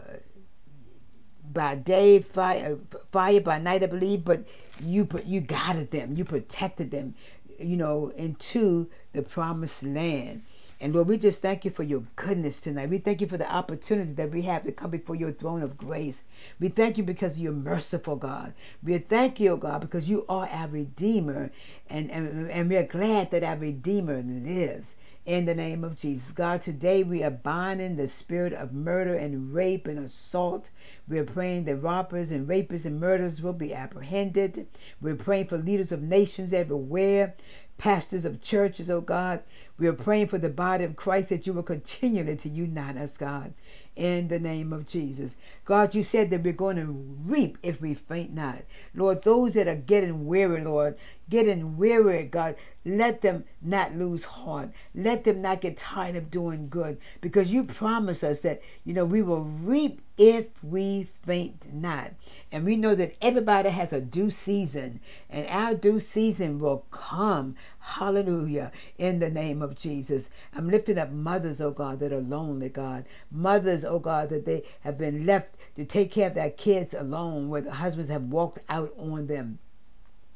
by 1.51 1.75
day, 1.75 2.19
fire, 2.19 2.77
fire 3.11 3.39
by 3.39 3.59
night, 3.59 3.83
I 3.83 3.87
believe, 3.87 4.25
but 4.25 4.43
you, 4.83 5.07
you 5.25 5.41
guided 5.41 5.91
them, 5.91 6.15
you 6.15 6.25
protected 6.25 6.91
them, 6.91 7.15
you 7.59 7.77
know, 7.77 8.11
into 8.15 8.89
the 9.13 9.21
promised 9.21 9.83
land. 9.83 10.41
And 10.81 10.93
Lord, 10.93 11.07
we 11.07 11.17
just 11.17 11.41
thank 11.41 11.63
you 11.63 11.71
for 11.71 11.83
your 11.83 12.03
goodness 12.15 12.59
tonight. 12.59 12.89
We 12.89 12.97
thank 12.97 13.21
you 13.21 13.27
for 13.27 13.37
the 13.37 13.49
opportunity 13.49 14.11
that 14.13 14.31
we 14.31 14.41
have 14.43 14.63
to 14.63 14.71
come 14.71 14.91
before 14.91 15.15
your 15.15 15.31
throne 15.31 15.63
of 15.63 15.77
grace. 15.77 16.23
We 16.59 16.67
thank 16.67 16.97
you 16.97 17.03
because 17.03 17.39
you're 17.39 17.53
merciful, 17.53 18.17
God. 18.17 18.53
We 18.83 18.97
thank 18.97 19.39
you, 19.39 19.55
God, 19.55 19.81
because 19.81 20.09
you 20.09 20.25
are 20.27 20.47
our 20.47 20.67
Redeemer. 20.67 21.51
And, 21.89 22.11
and, 22.11 22.51
and 22.51 22.69
we 22.69 22.75
are 22.75 22.83
glad 22.83 23.31
that 23.31 23.43
our 23.43 23.55
Redeemer 23.55 24.21
lives 24.21 24.95
in 25.25 25.45
the 25.45 25.55
name 25.55 25.83
of 25.83 25.97
Jesus. 25.97 26.31
God, 26.31 26.61
today 26.61 27.01
we 27.03 27.23
are 27.23 27.31
binding 27.31 27.95
the 27.95 28.07
spirit 28.07 28.53
of 28.53 28.73
murder 28.73 29.15
and 29.15 29.53
rape 29.53 29.87
and 29.87 29.97
assault. 29.97 30.69
We're 31.07 31.23
praying 31.23 31.65
that 31.65 31.77
robbers 31.77 32.29
and 32.29 32.47
rapists 32.47 32.85
and 32.85 32.99
murderers 32.99 33.41
will 33.41 33.53
be 33.53 33.73
apprehended. 33.73 34.67
We're 35.01 35.15
praying 35.15 35.47
for 35.47 35.57
leaders 35.57 35.91
of 35.91 36.03
nations 36.03 36.53
everywhere 36.53 37.33
pastors 37.77 38.25
of 38.25 38.41
churches, 38.41 38.89
oh 38.89 39.01
God. 39.01 39.43
We 39.77 39.87
are 39.87 39.93
praying 39.93 40.27
for 40.27 40.37
the 40.37 40.49
body 40.49 40.85
of 40.85 40.95
Christ 40.95 41.29
that 41.29 41.45
you 41.45 41.53
will 41.53 41.63
continually 41.63 42.37
to 42.37 42.49
unite 42.49 42.95
us, 42.95 43.17
God, 43.17 43.53
in 43.95 44.29
the 44.29 44.39
name 44.39 44.71
of 44.71 44.87
Jesus. 44.87 45.35
God, 45.65 45.93
you 45.93 46.01
said 46.01 46.29
that 46.29 46.43
we're 46.43 46.53
going 46.53 46.77
to 46.77 46.85
reap 47.25 47.57
if 47.61 47.81
we 47.81 47.93
faint 47.93 48.33
not. 48.33 48.61
Lord, 48.93 49.23
those 49.23 49.53
that 49.55 49.67
are 49.67 49.75
getting 49.75 50.25
weary, 50.25 50.61
Lord, 50.61 50.97
getting 51.29 51.75
weary, 51.75 52.23
God, 52.23 52.55
let 52.85 53.21
them 53.21 53.43
not 53.61 53.95
lose 53.95 54.23
heart. 54.23 54.69
Let 54.93 55.25
them 55.25 55.41
not 55.41 55.59
get 55.59 55.75
tired 55.75 56.15
of 56.15 56.31
doing 56.31 56.69
good 56.69 56.97
because 57.19 57.51
you 57.51 57.65
promise 57.65 58.23
us 58.23 58.39
that, 58.41 58.61
you 58.85 58.93
know, 58.93 59.05
we 59.05 59.21
will 59.21 59.41
reap 59.41 60.01
if 60.17 60.45
we 60.63 61.07
faint 61.25 61.73
not. 61.73 62.11
And 62.51 62.65
we 62.65 62.75
know 62.75 62.95
that 62.95 63.15
everybody 63.21 63.69
has 63.69 63.91
a 63.91 63.99
due 63.99 64.29
season, 64.29 64.99
and 65.29 65.47
our 65.47 65.73
due 65.73 65.99
season 65.99 66.59
will 66.59 66.85
come. 66.91 67.55
Hallelujah. 67.79 68.71
In 68.97 69.19
the 69.19 69.29
name 69.29 69.61
of 69.61 69.75
Jesus. 69.75 70.29
I'm 70.55 70.69
lifting 70.69 70.97
up 70.97 71.11
mothers, 71.11 71.59
oh 71.61 71.71
God, 71.71 71.99
that 71.99 72.13
are 72.13 72.21
lonely, 72.21 72.69
God. 72.69 73.05
Mothers, 73.29 73.83
oh 73.83 73.99
God, 73.99 74.29
that 74.29 74.45
they 74.45 74.63
have 74.81 74.97
been 74.97 75.25
left 75.25 75.55
to 75.75 75.85
take 75.85 76.11
care 76.11 76.27
of 76.27 76.35
their 76.35 76.49
kids 76.49 76.93
alone, 76.93 77.49
where 77.49 77.61
the 77.61 77.73
husbands 77.73 78.09
have 78.09 78.25
walked 78.25 78.59
out 78.69 78.93
on 78.97 79.27
them. 79.27 79.59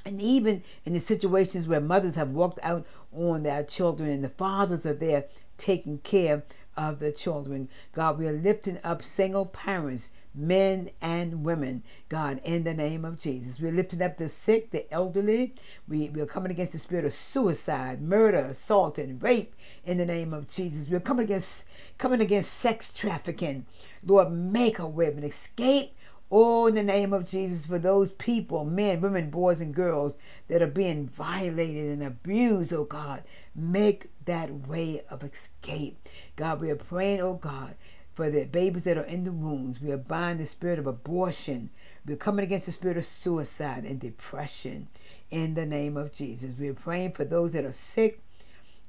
And 0.05 0.21
even 0.21 0.63
in 0.85 0.93
the 0.93 0.99
situations 0.99 1.67
where 1.67 1.81
mothers 1.81 2.15
have 2.15 2.29
walked 2.29 2.59
out 2.63 2.85
on 3.13 3.43
their 3.43 3.63
children 3.63 4.09
and 4.09 4.23
the 4.23 4.29
fathers 4.29 4.85
are 4.85 4.93
there 4.93 5.25
taking 5.57 5.97
care 5.99 6.43
of 6.79 6.99
the 6.99 7.11
children. 7.11 7.67
God, 7.91 8.17
we 8.17 8.25
are 8.25 8.31
lifting 8.31 8.79
up 8.85 9.03
single 9.03 9.45
parents, 9.45 10.11
men 10.33 10.91
and 11.01 11.43
women, 11.43 11.83
God, 12.07 12.39
in 12.45 12.63
the 12.63 12.73
name 12.73 13.03
of 13.03 13.19
Jesus. 13.19 13.59
We're 13.59 13.73
lifting 13.73 14.01
up 14.01 14.17
the 14.17 14.29
sick, 14.29 14.71
the 14.71 14.91
elderly. 14.91 15.55
We, 15.89 16.07
we 16.07 16.21
are 16.21 16.25
coming 16.25 16.51
against 16.51 16.71
the 16.71 16.79
spirit 16.79 17.03
of 17.03 17.13
suicide, 17.13 18.01
murder, 18.01 18.37
assault, 18.37 18.97
and 18.97 19.21
rape 19.21 19.55
in 19.83 19.97
the 19.97 20.05
name 20.05 20.33
of 20.33 20.47
Jesus. 20.47 20.87
We're 20.87 21.01
coming 21.01 21.25
against 21.25 21.65
coming 21.97 22.21
against 22.21 22.53
sex 22.53 22.93
trafficking. 22.93 23.65
Lord, 24.01 24.31
make 24.31 24.79
a 24.79 24.87
way 24.87 25.07
of 25.07 25.17
an 25.17 25.25
escape 25.25 25.93
Oh, 26.31 26.67
in 26.67 26.75
the 26.75 26.83
name 26.83 27.11
of 27.11 27.25
Jesus, 27.25 27.65
for 27.65 27.79
those 27.79 28.11
people, 28.11 28.63
men, 28.63 29.01
women, 29.01 29.31
boys, 29.31 29.61
and 29.61 29.73
girls 29.73 30.15
that 30.47 30.61
are 30.61 30.67
being 30.67 31.07
violated 31.07 31.89
and 31.91 32.03
abused, 32.03 32.71
oh 32.71 32.83
God, 32.83 33.23
make 33.55 34.11
that 34.29 34.67
way 34.67 35.01
of 35.09 35.23
escape. 35.23 36.07
God, 36.35 36.61
we 36.61 36.69
are 36.69 36.75
praying, 36.75 37.19
oh 37.19 37.33
God, 37.33 37.73
for 38.13 38.29
the 38.29 38.43
babies 38.43 38.83
that 38.83 38.95
are 38.95 39.03
in 39.03 39.23
the 39.23 39.31
wombs. 39.31 39.81
We 39.81 39.91
are 39.91 39.97
binding 39.97 40.45
the 40.45 40.45
spirit 40.45 40.77
of 40.77 40.85
abortion. 40.85 41.71
We're 42.05 42.15
coming 42.15 42.45
against 42.45 42.67
the 42.67 42.71
spirit 42.71 42.97
of 42.97 43.07
suicide 43.07 43.85
and 43.85 43.99
depression 43.99 44.87
in 45.31 45.55
the 45.55 45.65
name 45.65 45.97
of 45.97 46.13
Jesus. 46.13 46.53
We 46.59 46.69
are 46.69 46.75
praying 46.75 47.13
for 47.13 47.25
those 47.25 47.53
that 47.53 47.65
are 47.65 47.71
sick, 47.71 48.21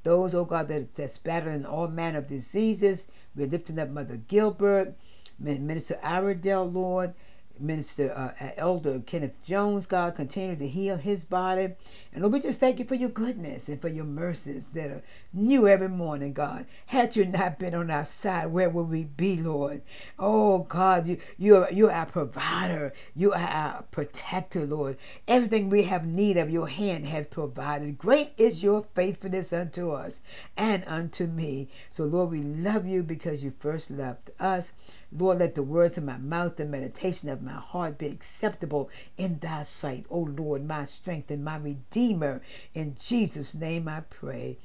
those, 0.03 0.35
oh 0.35 0.45
God, 0.45 0.69
that, 0.69 0.95
that's 0.95 1.17
battling 1.17 1.65
all 1.65 1.89
manner 1.89 2.19
of 2.19 2.29
diseases. 2.29 3.07
We're 3.35 3.47
lifting 3.47 3.79
up 3.79 3.89
Mother 3.89 4.17
Gilbert, 4.17 4.95
Minister 5.39 5.99
Iredell, 6.05 6.71
Lord. 6.71 7.15
Minister 7.61 8.13
uh, 8.13 8.51
Elder 8.57 9.01
Kenneth 9.01 9.45
Jones, 9.45 9.87
God, 9.87 10.17
continue 10.17 10.57
to 10.57 10.67
heal 10.67 10.97
his 10.97 11.25
body. 11.25 11.75
And 12.13 12.23
Lord, 12.23 12.33
we 12.33 12.41
just 12.41 12.59
thank 12.59 12.79
you 12.79 12.85
for 12.85 12.95
your 12.95 13.09
goodness 13.09 13.69
and 13.69 13.81
for 13.81 13.89
your 13.89 14.05
mercies 14.05 14.69
that 14.69 14.91
are 14.91 15.03
new 15.33 15.69
every 15.69 15.89
morning, 15.89 16.33
God. 16.33 16.67
Had 16.87 17.15
you 17.17 17.25
not 17.25 17.59
been 17.59 17.75
on 17.75 17.91
our 17.91 18.05
side, 18.05 18.47
where 18.47 18.69
would 18.69 18.89
we 18.89 19.05
be, 19.05 19.37
Lord? 19.37 19.83
Oh, 20.19 20.61
God, 20.61 21.07
you, 21.07 21.19
you're, 21.39 21.71
you're 21.71 21.93
our 21.93 22.07
provider. 22.07 22.93
You 23.15 23.33
are 23.33 23.39
our 23.39 23.83
protector, 23.91 24.67
Lord. 24.67 24.97
Everything 25.29 25.71
we 25.71 25.85
have 25.85 26.07
need 26.07 26.37
of, 26.37 26.51
your 26.51 26.69
hand 26.69 27.07
has 27.07 27.27
provided. 27.27 27.99
Great 27.99 28.33
is 28.37 28.63
your 28.63 28.87
faithfulness 28.95 29.53
unto 29.53 29.93
us 29.93 30.21
and 30.57 30.83
unto 30.87 31.27
me. 31.27 31.69
So, 31.91 32.05
Lord, 32.05 32.31
we 32.31 32.43
love 32.43 32.87
you 32.87 33.03
because 33.03 33.45
you 33.45 33.53
first 33.59 33.91
loved 33.91 34.31
us. 34.41 34.73
Lord, 35.13 35.41
let 35.41 35.55
the 35.55 35.63
words 35.63 35.99
of 35.99 36.05
my 36.05 36.19
mouth, 36.19 36.57
the 36.57 36.65
meditation 36.65 37.29
of 37.29 37.43
my 37.43 37.53
heart 37.53 37.99
be 37.99 38.07
acceptable 38.07 38.91
in 39.17 39.39
thy 39.39 39.65
sight. 39.65 40.07
O 40.09 40.21
Lord, 40.21 40.67
my 40.67 40.85
strength 40.85 41.31
and 41.31 41.45
my 41.45 41.57
redeemer. 41.57 42.43
In 42.75 42.97
Jesus' 43.01 43.55
name 43.55 43.89
I 43.89 44.01
pray. 44.03 44.59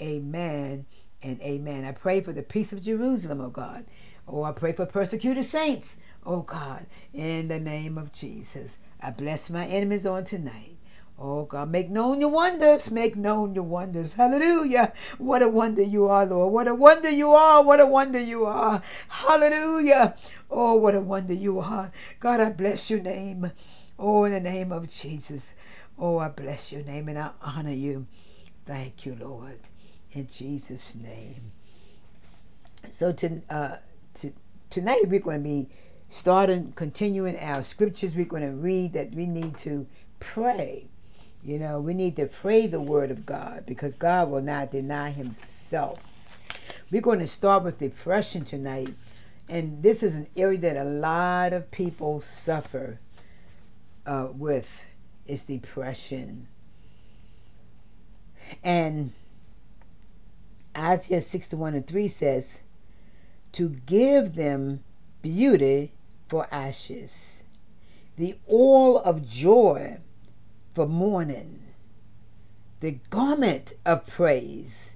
Amen 0.00 0.86
and 1.22 1.40
amen. 1.42 1.84
I 1.84 1.92
pray 1.92 2.20
for 2.22 2.32
the 2.32 2.42
peace 2.42 2.72
of 2.72 2.82
Jerusalem, 2.82 3.40
oh 3.40 3.50
God. 3.50 3.84
Oh, 4.26 4.42
I 4.42 4.52
pray 4.52 4.72
for 4.72 4.86
persecuted 4.86 5.44
saints, 5.44 5.98
oh 6.24 6.40
God, 6.40 6.86
in 7.12 7.48
the 7.48 7.60
name 7.60 7.98
of 7.98 8.12
Jesus. 8.12 8.78
I 9.00 9.10
bless 9.10 9.50
my 9.50 9.66
enemies 9.66 10.06
on 10.06 10.24
tonight. 10.24 10.76
Oh 11.22 11.44
God, 11.44 11.70
make 11.70 11.90
known 11.90 12.22
your 12.22 12.30
wonders. 12.30 12.90
Make 12.90 13.14
known 13.14 13.54
your 13.54 13.64
wonders. 13.64 14.14
Hallelujah. 14.14 14.94
What 15.18 15.42
a 15.42 15.48
wonder 15.48 15.82
you 15.82 16.08
are, 16.08 16.24
Lord. 16.24 16.50
What 16.50 16.66
a 16.66 16.74
wonder 16.74 17.10
you 17.10 17.32
are. 17.32 17.62
What 17.62 17.78
a 17.78 17.84
wonder 17.84 18.18
you 18.18 18.46
are. 18.46 18.82
Hallelujah. 19.08 20.16
Oh, 20.50 20.76
what 20.76 20.94
a 20.94 21.00
wonder 21.00 21.34
you 21.34 21.60
are. 21.60 21.92
God, 22.20 22.40
I 22.40 22.48
bless 22.48 22.88
your 22.88 23.00
name. 23.00 23.52
Oh, 23.98 24.24
in 24.24 24.32
the 24.32 24.40
name 24.40 24.72
of 24.72 24.88
Jesus. 24.88 25.52
Oh, 25.98 26.16
I 26.16 26.28
bless 26.28 26.72
your 26.72 26.82
name 26.84 27.06
and 27.10 27.18
I 27.18 27.30
honor 27.42 27.74
you. 27.74 28.06
Thank 28.64 29.04
you, 29.04 29.14
Lord. 29.20 29.58
In 30.12 30.26
Jesus' 30.26 30.94
name. 30.94 31.52
So 32.88 33.12
to, 33.12 33.42
uh, 33.50 33.76
to, 34.14 34.32
tonight 34.70 35.02
we're 35.06 35.20
going 35.20 35.42
to 35.42 35.48
be 35.48 35.68
starting, 36.08 36.72
continuing 36.72 37.38
our 37.38 37.62
scriptures. 37.62 38.16
We're 38.16 38.24
going 38.24 38.42
to 38.42 38.56
read 38.56 38.94
that 38.94 39.14
we 39.14 39.26
need 39.26 39.58
to 39.58 39.86
pray 40.18 40.88
you 41.42 41.58
know, 41.58 41.80
we 41.80 41.94
need 41.94 42.16
to 42.16 42.26
pray 42.26 42.66
the 42.66 42.80
word 42.80 43.10
of 43.10 43.24
God 43.24 43.64
because 43.66 43.94
God 43.94 44.30
will 44.30 44.42
not 44.42 44.70
deny 44.70 45.10
himself. 45.10 45.98
We're 46.90 47.00
going 47.00 47.20
to 47.20 47.26
start 47.26 47.62
with 47.62 47.78
depression 47.78 48.44
tonight. 48.44 48.94
And 49.48 49.82
this 49.82 50.02
is 50.02 50.16
an 50.16 50.26
area 50.36 50.58
that 50.58 50.76
a 50.76 50.84
lot 50.84 51.52
of 51.52 51.70
people 51.70 52.20
suffer 52.20 53.00
uh, 54.06 54.28
with 54.32 54.82
is 55.26 55.44
depression. 55.44 56.48
And 58.62 59.12
Isaiah 60.76 61.22
61 61.22 61.74
and 61.74 61.86
3 61.86 62.08
says, 62.08 62.60
to 63.52 63.68
give 63.68 64.34
them 64.34 64.82
beauty 65.22 65.92
for 66.28 66.46
ashes, 66.52 67.42
the 68.16 68.36
oil 68.50 68.98
of 68.98 69.28
joy 69.28 69.98
for 70.74 70.86
mourning, 70.86 71.60
the 72.80 72.98
garment 73.10 73.74
of 73.84 74.06
praise 74.06 74.94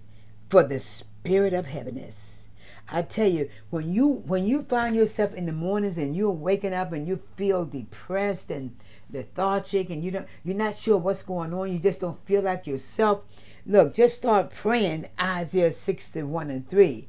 for 0.49 0.63
the 0.63 0.79
spirit 0.79 1.53
of 1.53 1.67
heaviness. 1.67 2.49
I 2.89 3.03
tell 3.03 3.29
you, 3.29 3.49
when 3.71 3.93
you 3.93 4.07
when 4.07 4.47
you 4.47 4.63
find 4.63 4.95
yourself 4.95 5.35
in 5.35 5.47
the 5.47 5.53
mornings 5.53 5.97
and 5.97 6.15
you're 6.15 6.31
waking 6.31 6.75
up 6.75 6.93
and 6.93 7.09
you 7.09 7.21
feel 7.37 7.65
depressed 7.65 8.51
and 8.51 8.77
lethargic 9.11 9.89
and 9.89 10.05
you 10.05 10.11
don't 10.11 10.29
you're 10.45 10.57
not 10.57 10.77
sure 10.77 10.99
what's 10.99 11.23
going 11.23 11.55
on, 11.55 11.73
you 11.73 11.79
just 11.79 12.01
don't 12.01 12.25
feel 12.27 12.43
like 12.43 12.67
yourself. 12.67 13.23
Look, 13.67 13.95
just 13.95 14.17
start 14.17 14.51
praying 14.55 15.09
Isaiah 15.19 15.73
61 15.73 16.51
and 16.51 16.69
3 16.69 17.09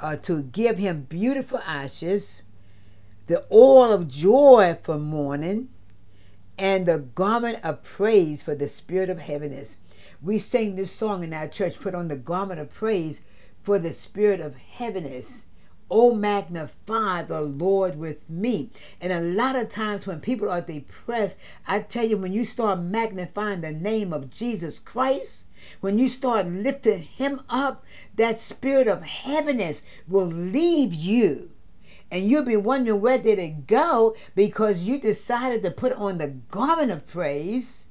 uh, 0.00 0.16
to 0.16 0.42
give 0.42 0.78
him 0.78 1.02
beautiful 1.02 1.60
ashes, 1.66 2.42
the 3.26 3.44
oil 3.52 3.92
of 3.92 4.08
joy 4.08 4.78
for 4.80 4.98
mourning, 4.98 5.68
and 6.60 6.84
the 6.84 6.98
garment 6.98 7.58
of 7.64 7.82
praise 7.82 8.42
for 8.42 8.54
the 8.54 8.68
spirit 8.68 9.08
of 9.08 9.18
heaviness. 9.18 9.78
We 10.22 10.38
sing 10.38 10.76
this 10.76 10.92
song 10.92 11.24
in 11.24 11.32
our 11.32 11.48
church, 11.48 11.80
put 11.80 11.94
on 11.94 12.08
the 12.08 12.16
garment 12.16 12.60
of 12.60 12.70
praise 12.70 13.22
for 13.62 13.78
the 13.78 13.94
spirit 13.94 14.40
of 14.40 14.56
heaviness. 14.56 15.46
Oh, 15.90 16.14
magnify 16.14 17.22
the 17.22 17.40
Lord 17.40 17.98
with 17.98 18.28
me. 18.28 18.68
And 19.00 19.10
a 19.10 19.22
lot 19.22 19.56
of 19.56 19.70
times 19.70 20.06
when 20.06 20.20
people 20.20 20.50
are 20.50 20.60
depressed, 20.60 21.38
I 21.66 21.80
tell 21.80 22.04
you, 22.04 22.18
when 22.18 22.34
you 22.34 22.44
start 22.44 22.78
magnifying 22.78 23.62
the 23.62 23.72
name 23.72 24.12
of 24.12 24.30
Jesus 24.30 24.78
Christ, 24.78 25.46
when 25.80 25.98
you 25.98 26.10
start 26.10 26.46
lifting 26.46 27.04
him 27.04 27.40
up, 27.48 27.82
that 28.16 28.38
spirit 28.38 28.86
of 28.86 29.02
heaviness 29.02 29.82
will 30.06 30.26
leave 30.26 30.92
you 30.92 31.52
and 32.10 32.28
you'll 32.28 32.44
be 32.44 32.56
wondering 32.56 33.00
where 33.00 33.18
did 33.18 33.38
it 33.38 33.66
go 33.66 34.16
because 34.34 34.84
you 34.84 34.98
decided 34.98 35.62
to 35.62 35.70
put 35.70 35.92
on 35.92 36.18
the 36.18 36.28
garment 36.28 36.90
of 36.90 37.06
praise. 37.06 37.86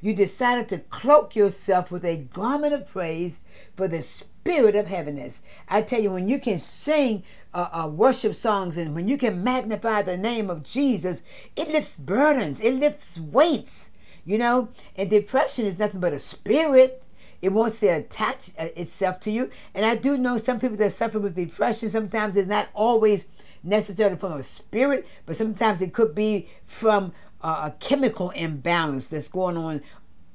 You 0.00 0.14
decided 0.14 0.68
to 0.70 0.78
cloak 0.78 1.36
yourself 1.36 1.90
with 1.90 2.04
a 2.04 2.16
garment 2.16 2.72
of 2.72 2.88
praise 2.88 3.40
for 3.76 3.86
the 3.86 4.02
spirit 4.02 4.74
of 4.74 4.86
heaviness. 4.86 5.42
I 5.68 5.82
tell 5.82 6.00
you, 6.00 6.10
when 6.10 6.28
you 6.28 6.40
can 6.40 6.58
sing 6.58 7.22
uh, 7.52 7.68
uh, 7.72 7.88
worship 7.88 8.34
songs 8.34 8.78
and 8.78 8.94
when 8.94 9.08
you 9.08 9.18
can 9.18 9.44
magnify 9.44 10.02
the 10.02 10.16
name 10.16 10.48
of 10.48 10.62
Jesus, 10.62 11.22
it 11.54 11.68
lifts 11.68 11.96
burdens, 11.96 12.60
it 12.60 12.74
lifts 12.74 13.18
weights, 13.18 13.90
you 14.24 14.38
know. 14.38 14.70
And 14.96 15.10
depression 15.10 15.66
is 15.66 15.78
nothing 15.78 16.00
but 16.00 16.14
a 16.14 16.18
spirit. 16.18 17.02
It 17.42 17.52
wants 17.52 17.80
to 17.80 17.88
attach 17.88 18.50
uh, 18.58 18.68
itself 18.76 19.20
to 19.20 19.30
you. 19.30 19.50
And 19.74 19.84
I 19.84 19.94
do 19.94 20.16
know 20.16 20.38
some 20.38 20.60
people 20.60 20.76
that 20.78 20.92
suffer 20.92 21.18
with 21.18 21.36
depression, 21.36 21.90
sometimes 21.90 22.36
it's 22.36 22.48
not 22.48 22.68
always 22.74 23.24
necessarily 23.62 24.16
from 24.16 24.32
a 24.32 24.42
spirit, 24.42 25.06
but 25.26 25.36
sometimes 25.36 25.80
it 25.80 25.92
could 25.92 26.14
be 26.14 26.48
from 26.64 27.12
a 27.42 27.72
chemical 27.80 28.30
imbalance 28.30 29.08
that's 29.08 29.28
going 29.28 29.56
on 29.56 29.82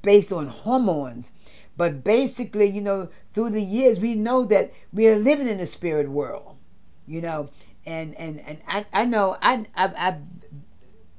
based 0.01 0.31
on 0.31 0.47
hormones. 0.47 1.31
But 1.77 2.03
basically, 2.03 2.67
you 2.67 2.81
know, 2.81 3.09
through 3.33 3.49
the 3.49 3.61
years, 3.61 3.99
we 3.99 4.15
know 4.15 4.45
that 4.45 4.71
we 4.93 5.07
are 5.07 5.19
living 5.19 5.47
in 5.47 5.59
a 5.59 5.65
spirit 5.65 6.09
world, 6.09 6.55
you 7.05 7.21
know, 7.21 7.49
and 7.85 8.15
and 8.15 8.39
and 8.39 8.59
I, 8.67 8.85
I 8.93 9.05
know 9.05 9.37
I 9.41 9.65
I, 9.75 9.85
I 9.85 10.17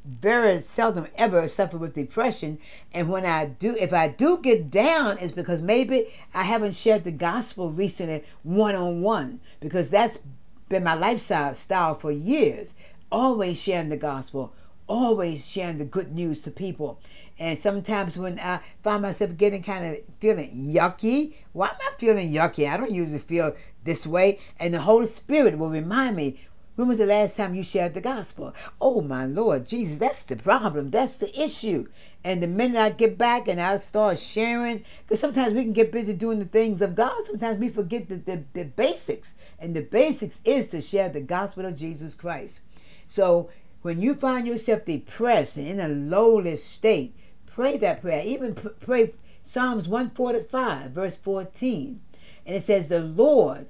very 0.04 0.60
seldom 0.60 1.08
ever 1.16 1.46
suffer 1.48 1.76
with 1.76 1.94
depression, 1.94 2.58
and 2.92 3.08
when 3.08 3.26
I 3.26 3.46
do, 3.46 3.76
if 3.78 3.92
I 3.92 4.08
do 4.08 4.38
get 4.38 4.70
down, 4.70 5.18
it's 5.18 5.32
because 5.32 5.60
maybe 5.60 6.06
I 6.32 6.44
haven't 6.44 6.74
shared 6.76 7.04
the 7.04 7.12
gospel 7.12 7.70
recently 7.72 8.24
one 8.42 8.74
on 8.76 9.02
one, 9.02 9.40
because 9.60 9.90
that's 9.90 10.18
been 10.68 10.84
my 10.84 10.94
lifestyle 10.94 11.54
style 11.54 11.94
for 11.94 12.10
years. 12.10 12.74
Always 13.10 13.60
sharing 13.60 13.88
the 13.88 13.96
gospel, 13.96 14.52
always 14.86 15.46
sharing 15.46 15.78
the 15.78 15.84
good 15.84 16.12
news 16.12 16.42
to 16.42 16.50
people. 16.50 17.00
And 17.38 17.58
sometimes 17.58 18.16
when 18.16 18.38
I 18.40 18.60
find 18.82 19.02
myself 19.02 19.36
getting 19.36 19.62
kind 19.62 19.86
of 19.86 19.98
feeling 20.20 20.72
yucky, 20.72 21.34
why 21.52 21.68
am 21.68 21.76
I 21.80 21.92
feeling 21.98 22.32
yucky? 22.32 22.68
I 22.68 22.76
don't 22.76 22.90
usually 22.90 23.18
feel 23.18 23.54
this 23.84 24.06
way. 24.06 24.38
And 24.58 24.74
the 24.74 24.80
Holy 24.80 25.06
Spirit 25.06 25.58
will 25.58 25.70
remind 25.70 26.16
me, 26.16 26.40
when 26.76 26.88
was 26.88 26.98
the 26.98 27.06
last 27.06 27.36
time 27.36 27.54
you 27.54 27.62
shared 27.62 27.94
the 27.94 28.02
gospel? 28.02 28.54
Oh 28.80 29.00
my 29.00 29.24
Lord 29.24 29.66
Jesus, 29.66 29.96
that's 29.96 30.22
the 30.22 30.36
problem. 30.36 30.90
That's 30.90 31.16
the 31.16 31.42
issue. 31.42 31.88
And 32.22 32.42
the 32.42 32.46
minute 32.46 32.78
I 32.78 32.90
get 32.90 33.16
back 33.16 33.48
and 33.48 33.60
I 33.60 33.78
start 33.78 34.18
sharing, 34.18 34.84
because 35.02 35.20
sometimes 35.20 35.54
we 35.54 35.62
can 35.62 35.72
get 35.72 35.90
busy 35.90 36.12
doing 36.12 36.38
the 36.38 36.44
things 36.44 36.82
of 36.82 36.94
God, 36.94 37.24
sometimes 37.24 37.58
we 37.58 37.70
forget 37.70 38.08
the, 38.08 38.16
the, 38.16 38.44
the 38.52 38.64
basics. 38.64 39.34
And 39.58 39.74
the 39.74 39.80
basics 39.80 40.42
is 40.44 40.68
to 40.68 40.82
share 40.82 41.08
the 41.08 41.20
gospel 41.20 41.64
of 41.64 41.76
Jesus 41.76 42.14
Christ. 42.14 42.60
So 43.08 43.48
when 43.80 44.02
you 44.02 44.14
find 44.14 44.46
yourself 44.46 44.84
depressed 44.84 45.56
and 45.56 45.66
in 45.66 45.80
a 45.80 45.88
lowly 45.88 46.56
state, 46.56 47.16
pray 47.46 47.78
that 47.78 48.02
prayer. 48.02 48.22
Even 48.24 48.54
pray 48.54 49.14
Psalms 49.42 49.88
145, 49.88 50.90
verse 50.90 51.16
14. 51.16 52.00
And 52.44 52.56
it 52.56 52.62
says, 52.62 52.88
The 52.88 53.00
Lord 53.00 53.68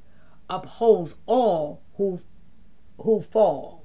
upholds 0.50 1.14
all 1.26 1.82
who 1.96 2.20
who 2.98 3.20
fall 3.20 3.84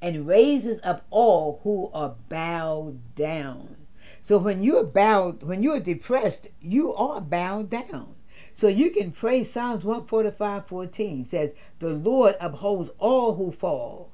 and 0.00 0.26
raises 0.26 0.80
up 0.82 1.06
all 1.10 1.60
who 1.62 1.90
are 1.94 2.16
bowed 2.28 3.14
down. 3.14 3.76
So 4.20 4.38
when 4.38 4.62
you're 4.62 4.84
bowed, 4.84 5.42
when 5.42 5.62
you're 5.62 5.80
depressed, 5.80 6.48
you 6.60 6.92
are 6.94 7.20
bowed 7.20 7.70
down. 7.70 8.14
So 8.54 8.68
you 8.68 8.90
can 8.90 9.12
pray 9.12 9.44
Psalms 9.44 9.84
145 9.84 10.66
14 10.66 11.26
says, 11.26 11.52
The 11.78 11.88
Lord 11.90 12.36
upholds 12.40 12.90
all 12.98 13.34
who 13.36 13.50
falls 13.50 14.10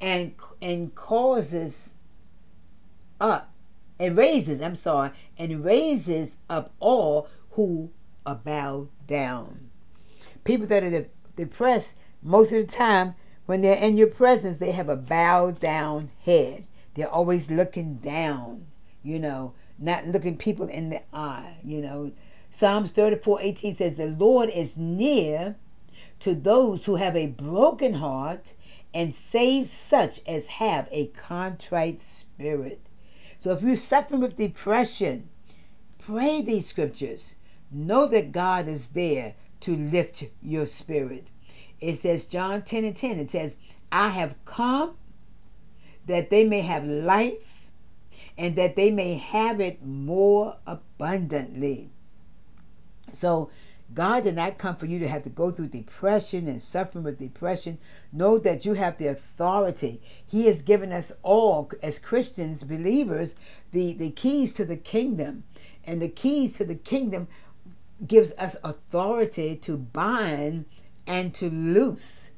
and 0.00 0.34
and 0.62 0.94
causes 0.94 1.94
up 3.20 3.52
and 3.98 4.16
raises, 4.16 4.62
I'm 4.62 4.76
sorry, 4.76 5.10
and 5.38 5.64
raises 5.64 6.38
up 6.48 6.72
all 6.80 7.28
who 7.50 7.90
are 8.24 8.36
bowed 8.36 8.88
down. 9.06 9.70
People 10.44 10.66
that 10.68 10.82
are 10.82 10.90
de- 10.90 11.06
depressed 11.36 11.96
most 12.22 12.52
of 12.52 12.66
the 12.66 12.72
time 12.72 13.14
when 13.50 13.62
they're 13.62 13.74
in 13.74 13.96
your 13.96 14.06
presence, 14.06 14.58
they 14.58 14.70
have 14.70 14.88
a 14.88 14.94
bowed 14.94 15.58
down 15.58 16.12
head. 16.24 16.62
They're 16.94 17.10
always 17.10 17.50
looking 17.50 17.96
down, 17.96 18.66
you 19.02 19.18
know, 19.18 19.54
not 19.76 20.06
looking 20.06 20.36
people 20.36 20.68
in 20.68 20.90
the 20.90 21.02
eye, 21.12 21.56
you 21.64 21.80
know. 21.80 22.12
Psalms 22.52 22.92
34 22.92 23.40
18 23.42 23.74
says, 23.74 23.96
The 23.96 24.06
Lord 24.06 24.50
is 24.50 24.76
near 24.76 25.56
to 26.20 26.36
those 26.36 26.84
who 26.84 26.94
have 26.94 27.16
a 27.16 27.26
broken 27.26 27.94
heart 27.94 28.54
and 28.94 29.12
saves 29.12 29.72
such 29.72 30.20
as 30.28 30.46
have 30.46 30.86
a 30.92 31.08
contrite 31.08 32.00
spirit. 32.00 32.86
So 33.40 33.50
if 33.50 33.62
you're 33.62 33.74
suffering 33.74 34.20
with 34.20 34.36
depression, 34.36 35.28
pray 35.98 36.40
these 36.40 36.68
scriptures. 36.68 37.34
Know 37.72 38.06
that 38.06 38.30
God 38.30 38.68
is 38.68 38.90
there 38.90 39.34
to 39.62 39.74
lift 39.74 40.26
your 40.40 40.66
spirit. 40.66 41.26
It 41.80 41.96
says, 41.96 42.26
John 42.26 42.62
10 42.62 42.84
and 42.84 42.96
10, 42.96 43.18
it 43.18 43.30
says, 43.30 43.56
I 43.90 44.10
have 44.10 44.36
come 44.44 44.96
that 46.06 46.30
they 46.30 46.44
may 46.44 46.60
have 46.60 46.84
life 46.84 47.66
and 48.36 48.56
that 48.56 48.76
they 48.76 48.90
may 48.90 49.14
have 49.14 49.60
it 49.60 49.84
more 49.84 50.56
abundantly. 50.66 51.90
So, 53.12 53.50
God 53.92 54.22
did 54.22 54.36
not 54.36 54.56
come 54.56 54.76
for 54.76 54.86
you 54.86 55.00
to 55.00 55.08
have 55.08 55.24
to 55.24 55.30
go 55.30 55.50
through 55.50 55.68
depression 55.68 56.46
and 56.46 56.62
suffering 56.62 57.02
with 57.02 57.18
depression. 57.18 57.78
Know 58.12 58.38
that 58.38 58.64
you 58.64 58.74
have 58.74 58.98
the 58.98 59.08
authority. 59.08 60.00
He 60.24 60.46
has 60.46 60.62
given 60.62 60.92
us 60.92 61.12
all, 61.22 61.70
as 61.82 61.98
Christians, 61.98 62.62
believers, 62.62 63.34
the, 63.72 63.92
the 63.94 64.10
keys 64.10 64.54
to 64.54 64.64
the 64.64 64.76
kingdom. 64.76 65.42
And 65.84 66.00
the 66.00 66.08
keys 66.08 66.56
to 66.58 66.64
the 66.64 66.76
kingdom 66.76 67.26
gives 68.06 68.32
us 68.38 68.56
authority 68.62 69.56
to 69.56 69.76
bind 69.76 70.66
and 71.10 71.34
to 71.34 71.50
loose. 71.50 72.30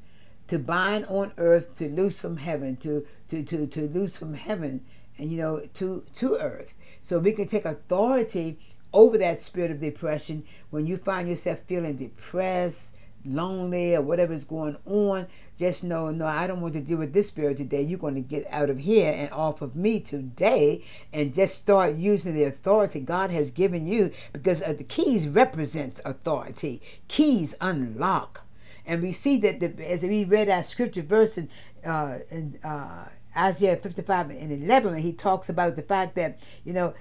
To 0.47 0.59
bind 0.59 1.05
on 1.05 1.31
earth, 1.37 1.75
to 1.75 1.87
loose 1.87 2.19
from 2.19 2.37
heaven, 2.37 2.75
to, 2.77 3.05
to, 3.29 3.43
to, 3.43 3.65
to 3.67 3.87
loose 3.87 4.17
from 4.17 4.33
heaven, 4.33 4.83
and 5.17 5.31
you 5.31 5.37
know, 5.37 5.61
to, 5.75 6.03
to 6.15 6.35
earth. 6.35 6.73
So 7.01 7.17
we 7.19 7.31
can 7.31 7.47
take 7.47 7.65
authority 7.65 8.59
over 8.91 9.17
that 9.19 9.39
spirit 9.39 9.71
of 9.71 9.79
depression 9.79 10.43
when 10.69 10.85
you 10.85 10.97
find 10.97 11.29
yourself 11.29 11.59
feeling 11.67 11.95
depressed, 11.95 12.95
lonely, 13.25 13.95
or 13.95 14.01
whatever 14.01 14.33
is 14.33 14.43
going 14.43 14.77
on. 14.85 15.27
Just 15.57 15.83
know, 15.83 16.09
no, 16.09 16.25
I 16.25 16.47
don't 16.47 16.61
want 16.61 16.73
to 16.73 16.81
deal 16.81 16.97
with 16.97 17.13
this 17.13 17.27
spirit 17.27 17.57
today. 17.57 17.81
You're 17.81 17.99
going 17.99 18.15
to 18.15 18.21
get 18.21 18.45
out 18.49 18.69
of 18.69 18.79
here 18.79 19.13
and 19.15 19.31
off 19.31 19.61
of 19.61 19.75
me 19.75 19.99
today 19.99 20.83
and 21.11 21.33
just 21.33 21.55
start 21.55 21.95
using 21.95 22.33
the 22.33 22.43
authority 22.43 22.99
God 22.99 23.29
has 23.29 23.51
given 23.51 23.87
you 23.87 24.11
because 24.31 24.61
uh, 24.61 24.73
the 24.73 24.83
keys 24.83 25.27
represents 25.27 26.01
authority. 26.05 26.81
Keys 27.07 27.55
unlock. 27.61 28.42
And 28.85 29.01
we 29.01 29.11
see 29.11 29.37
that 29.37 29.59
the, 29.59 29.89
as 29.89 30.03
we 30.03 30.23
read 30.23 30.49
our 30.49 30.63
scripture 30.63 31.01
verse 31.01 31.37
in, 31.37 31.49
uh, 31.85 32.19
in 32.29 32.59
uh, 32.63 33.09
Isaiah 33.35 33.77
55 33.77 34.29
and 34.31 34.51
11, 34.51 34.97
he 34.97 35.13
talks 35.13 35.49
about 35.49 35.75
the 35.75 35.81
fact 35.81 36.15
that, 36.15 36.39
you 36.63 36.73
know, 36.73 36.93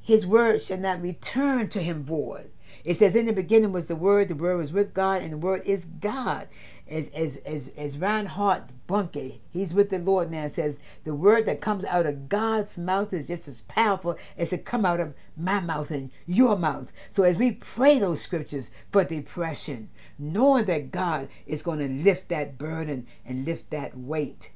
his 0.00 0.26
word 0.26 0.62
shall 0.62 0.78
not 0.78 1.02
return 1.02 1.68
to 1.68 1.80
him 1.80 2.02
void. 2.02 2.50
It 2.84 2.96
says, 2.96 3.14
In 3.14 3.26
the 3.26 3.32
beginning 3.32 3.72
was 3.72 3.86
the 3.86 3.96
Word, 3.96 4.28
the 4.28 4.34
Word 4.34 4.56
was 4.56 4.72
with 4.72 4.94
God, 4.94 5.22
and 5.22 5.32
the 5.32 5.38
Word 5.38 5.62
is 5.64 5.84
God. 5.84 6.48
As 6.88 7.08
as 7.08 7.36
as 7.38 7.68
as 7.76 7.98
Reinhard 7.98 8.64
Bonnke, 8.88 9.40
he's 9.50 9.74
with 9.74 9.90
the 9.90 9.98
Lord 9.98 10.30
now, 10.30 10.46
says, 10.48 10.78
The 11.04 11.14
word 11.14 11.44
that 11.44 11.60
comes 11.60 11.84
out 11.84 12.06
of 12.06 12.30
God's 12.30 12.78
mouth 12.78 13.12
is 13.12 13.26
just 13.26 13.46
as 13.46 13.60
powerful 13.60 14.16
as 14.38 14.54
it 14.54 14.64
come 14.64 14.86
out 14.86 14.98
of 14.98 15.12
my 15.36 15.60
mouth 15.60 15.90
and 15.90 16.10
your 16.26 16.56
mouth. 16.56 16.90
So 17.10 17.24
as 17.24 17.36
we 17.36 17.52
pray 17.52 17.98
those 17.98 18.22
scriptures 18.22 18.70
for 18.90 19.04
depression, 19.04 19.90
knowing 20.18 20.64
that 20.66 20.90
God 20.90 21.28
is 21.46 21.62
going 21.62 21.78
to 21.78 21.88
lift 21.88 22.28
that 22.28 22.58
burden 22.58 23.06
and 23.24 23.44
lift 23.44 23.70
that 23.70 23.96
weight. 23.96 24.50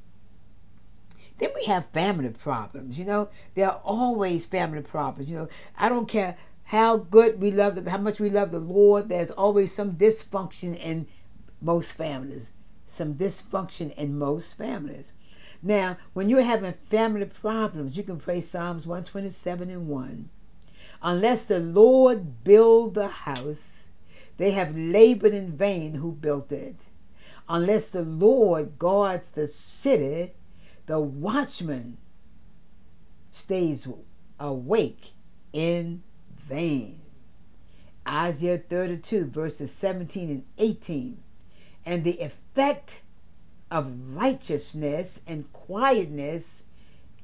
Then 1.39 1.51
we 1.55 1.65
have 1.65 1.87
family 1.87 2.29
problems. 2.31 2.99
You 2.99 3.05
know, 3.05 3.29
there 3.55 3.69
are 3.71 3.81
always 3.85 4.47
family 4.47 4.83
problems. 4.83 5.29
You 5.29 5.37
know, 5.37 5.49
I 5.79 5.89
don't 5.89 6.07
care 6.07 6.37
how 6.65 6.97
good 6.97 7.41
we 7.41 7.51
love 7.51 7.75
the, 7.75 7.91
how 7.91 7.99
much 7.99 8.21
we 8.21 8.31
love 8.31 8.51
the 8.51 8.59
Lord. 8.59 9.09
There's 9.09 9.31
always 9.31 9.75
some 9.75 9.93
dysfunction 9.93 10.77
in 10.79 11.07
most 11.61 11.93
families. 11.93 12.53
Some 12.87 13.15
dysfunction 13.15 13.95
in 13.95 14.19
most 14.19 14.57
families. 14.57 15.13
Now, 15.63 15.97
when 16.13 16.29
you're 16.29 16.43
having 16.43 16.75
family 16.83 17.27
problems, 17.27 17.97
you 17.97 18.03
can 18.03 18.19
pray 18.19 18.41
Psalms 18.41 18.87
127 18.87 19.71
and 19.71 19.89
1. 19.89 20.29
Unless 21.03 21.45
the 21.45 21.61
Lord 21.61 22.45
build 22.45 22.95
the 22.95 23.09
house, 23.09 23.82
they 24.37 24.53
have 24.53 24.77
labored 24.77 25.35
in 25.35 25.57
vain 25.57 25.95
who 25.95 26.13
built 26.13 26.53
it. 26.53 26.77
Unless 27.49 27.89
the 27.89 28.03
Lord 28.03 28.79
guards 28.79 29.31
the 29.31 29.49
city, 29.49 30.33
the 30.87 31.01
watchman 31.01 31.99
stays 33.31 33.87
awake 34.39 35.13
in 35.53 36.03
vain. 36.37 37.01
Isaiah 38.07 38.59
32, 38.59 39.27
verses 39.27 39.73
17 39.73 40.31
and 40.31 40.45
18. 40.59 41.23
And 41.85 42.05
the 42.05 42.21
effect 42.21 43.01
of 43.71 44.15
righteousness 44.15 45.23
and 45.27 45.53
quietness 45.53 46.65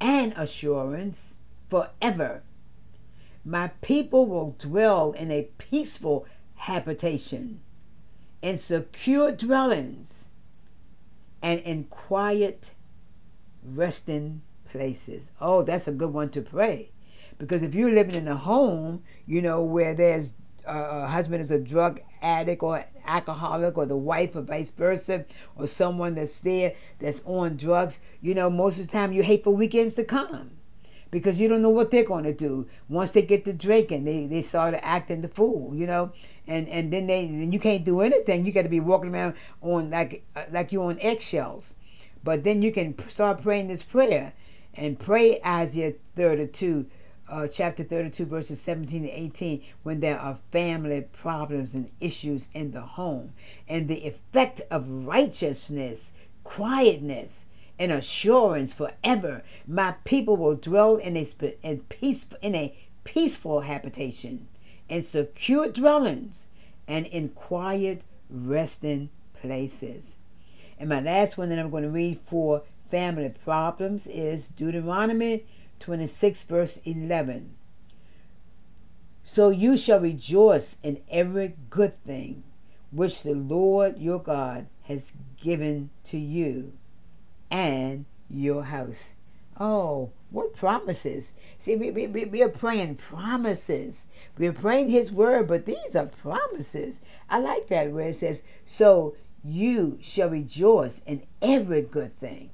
and 0.00 0.32
assurance 0.36 1.34
forever. 1.68 2.42
My 3.44 3.68
people 3.80 4.26
will 4.26 4.56
dwell 4.58 5.12
in 5.12 5.30
a 5.30 5.48
peaceful 5.58 6.26
habitation, 6.58 7.60
in 8.42 8.58
secure 8.58 9.32
dwellings, 9.32 10.26
and 11.42 11.60
in 11.60 11.84
quiet 11.84 12.74
resting 13.64 14.42
places. 14.70 15.32
Oh, 15.40 15.62
that's 15.62 15.88
a 15.88 15.92
good 15.92 16.12
one 16.12 16.30
to 16.30 16.42
pray. 16.42 16.90
Because 17.38 17.62
if 17.62 17.74
you're 17.74 17.92
living 17.92 18.14
in 18.14 18.28
a 18.28 18.36
home, 18.36 19.02
you 19.26 19.40
know, 19.40 19.62
where 19.62 19.94
there's 19.94 20.32
uh, 20.66 21.04
a 21.04 21.06
husband 21.06 21.40
is 21.40 21.50
a 21.50 21.58
drug 21.58 22.00
addict 22.20 22.62
or 22.62 22.84
alcoholic 23.06 23.78
or 23.78 23.86
the 23.86 23.96
wife 23.96 24.36
or 24.36 24.42
vice 24.42 24.70
versa 24.70 25.24
or 25.56 25.66
someone 25.66 26.14
that's 26.14 26.40
there 26.40 26.74
that's 26.98 27.22
on 27.24 27.56
drugs 27.56 28.00
you 28.20 28.34
know 28.34 28.50
most 28.50 28.78
of 28.78 28.86
the 28.86 28.92
time 28.92 29.12
you 29.12 29.22
hate 29.22 29.42
for 29.42 29.54
weekends 29.54 29.94
to 29.94 30.04
come 30.04 30.57
because 31.10 31.40
you 31.40 31.48
don't 31.48 31.62
know 31.62 31.70
what 31.70 31.90
they're 31.90 32.04
going 32.04 32.24
to 32.24 32.34
do. 32.34 32.66
Once 32.88 33.12
they 33.12 33.22
get 33.22 33.44
to 33.44 33.52
drinking 33.52 34.04
they, 34.04 34.26
they 34.26 34.42
start 34.42 34.74
acting 34.82 35.22
the 35.22 35.28
fool 35.28 35.74
you 35.74 35.86
know? 35.86 36.12
And 36.46 36.68
and 36.68 36.92
then 36.92 37.06
they 37.06 37.26
then 37.26 37.52
you 37.52 37.58
can't 37.60 37.84
do 37.84 38.00
anything. 38.00 38.46
You 38.46 38.52
got 38.52 38.62
to 38.62 38.68
be 38.68 38.80
walking 38.80 39.14
around 39.14 39.34
on 39.60 39.90
like 39.90 40.24
like 40.50 40.72
you're 40.72 40.88
on 40.88 40.98
eggshells. 41.00 41.74
But 42.24 42.44
then 42.44 42.62
you 42.62 42.72
can 42.72 42.94
start 43.08 43.42
praying 43.42 43.68
this 43.68 43.82
prayer 43.82 44.32
and 44.74 44.98
pray 44.98 45.40
Isaiah 45.44 45.94
32, 46.16 46.86
uh, 47.28 47.46
chapter 47.48 47.82
32, 47.82 48.26
verses 48.26 48.60
17 48.60 49.02
to 49.02 49.10
18, 49.10 49.62
when 49.82 50.00
there 50.00 50.18
are 50.18 50.38
family 50.52 51.02
problems 51.12 51.74
and 51.74 51.90
issues 52.00 52.48
in 52.54 52.72
the 52.72 52.80
home. 52.80 53.32
And 53.68 53.88
the 53.88 54.06
effect 54.06 54.62
of 54.70 55.06
righteousness, 55.06 56.12
quietness, 56.44 57.46
and 57.78 57.92
assurance 57.92 58.72
forever. 58.72 59.42
My 59.66 59.92
people 60.04 60.36
will 60.36 60.56
dwell 60.56 60.96
in 60.96 61.16
a, 61.16 61.26
in, 61.62 61.80
peace, 61.88 62.28
in 62.42 62.54
a 62.54 62.76
peaceful 63.04 63.60
habitation, 63.60 64.48
in 64.88 65.02
secure 65.02 65.68
dwellings, 65.68 66.46
and 66.86 67.06
in 67.06 67.30
quiet 67.30 68.02
resting 68.30 69.10
places. 69.40 70.16
And 70.78 70.88
my 70.88 71.00
last 71.00 71.36
one 71.36 71.48
that 71.50 71.58
I'm 71.58 71.70
going 71.70 71.82
to 71.82 71.90
read 71.90 72.20
for 72.24 72.62
family 72.90 73.34
problems 73.44 74.06
is 74.06 74.48
Deuteronomy 74.48 75.44
26, 75.80 76.44
verse 76.44 76.78
11. 76.84 77.54
So 79.24 79.50
you 79.50 79.76
shall 79.76 80.00
rejoice 80.00 80.78
in 80.82 81.00
every 81.10 81.54
good 81.68 82.02
thing 82.04 82.44
which 82.90 83.22
the 83.22 83.34
Lord 83.34 83.98
your 83.98 84.18
God 84.20 84.66
has 84.84 85.12
given 85.38 85.90
to 86.04 86.18
you 86.18 86.72
and 87.50 88.04
your 88.30 88.64
house. 88.64 89.14
Oh, 89.58 90.10
what 90.30 90.54
promises. 90.54 91.32
See, 91.58 91.74
we, 91.74 91.90
we, 91.90 92.06
we 92.06 92.42
are 92.42 92.48
praying 92.48 92.96
promises. 92.96 94.04
We're 94.36 94.52
praying 94.52 94.90
His 94.90 95.10
word, 95.10 95.48
but 95.48 95.66
these 95.66 95.96
are 95.96 96.06
promises. 96.06 97.00
I 97.28 97.38
like 97.38 97.68
that 97.68 97.90
where 97.90 98.08
it 98.08 98.16
says, 98.16 98.42
So 98.64 99.16
you 99.44 99.98
shall 100.00 100.28
rejoice 100.28 101.02
in 101.06 101.24
every 101.42 101.82
good 101.82 102.18
thing 102.18 102.50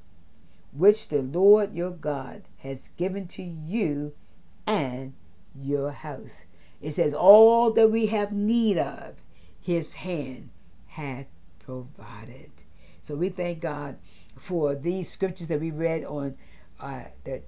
which 0.72 1.08
the 1.08 1.22
Lord 1.22 1.74
your 1.74 1.90
God 1.90 2.42
has 2.58 2.88
given 2.96 3.28
to 3.28 3.42
you 3.42 4.12
and 4.66 5.14
your 5.54 5.92
house. 5.92 6.44
It 6.82 6.92
says, 6.92 7.14
All 7.14 7.70
that 7.72 7.90
we 7.90 8.06
have 8.06 8.32
need 8.32 8.78
of, 8.78 9.14
his 9.60 9.94
hand 9.94 10.50
hath 10.88 11.26
provided. 11.58 12.50
So 13.02 13.14
we 13.14 13.28
thank 13.28 13.60
God 13.60 13.96
for 14.44 14.74
these 14.74 15.10
scriptures 15.10 15.48
that 15.48 15.58
we 15.58 15.70
read 15.70 16.04
on 16.04 16.36
uh, 16.78 17.04
that 17.24 17.44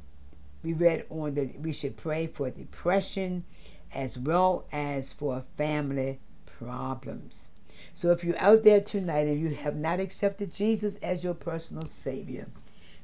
we 0.62 0.72
read 0.72 1.04
on 1.10 1.34
that 1.34 1.60
we 1.60 1.70
should 1.70 1.94
pray 1.94 2.26
for 2.26 2.48
depression 2.48 3.44
as 3.92 4.18
well 4.18 4.64
as 4.72 5.12
for 5.12 5.42
family 5.58 6.18
problems. 6.46 7.50
So 7.92 8.12
if 8.12 8.24
you're 8.24 8.38
out 8.38 8.62
there 8.62 8.80
tonight 8.80 9.26
and 9.26 9.38
you 9.38 9.54
have 9.54 9.76
not 9.76 10.00
accepted 10.00 10.54
Jesus 10.54 10.96
as 10.96 11.22
your 11.22 11.34
personal 11.34 11.86
Savior, 11.86 12.46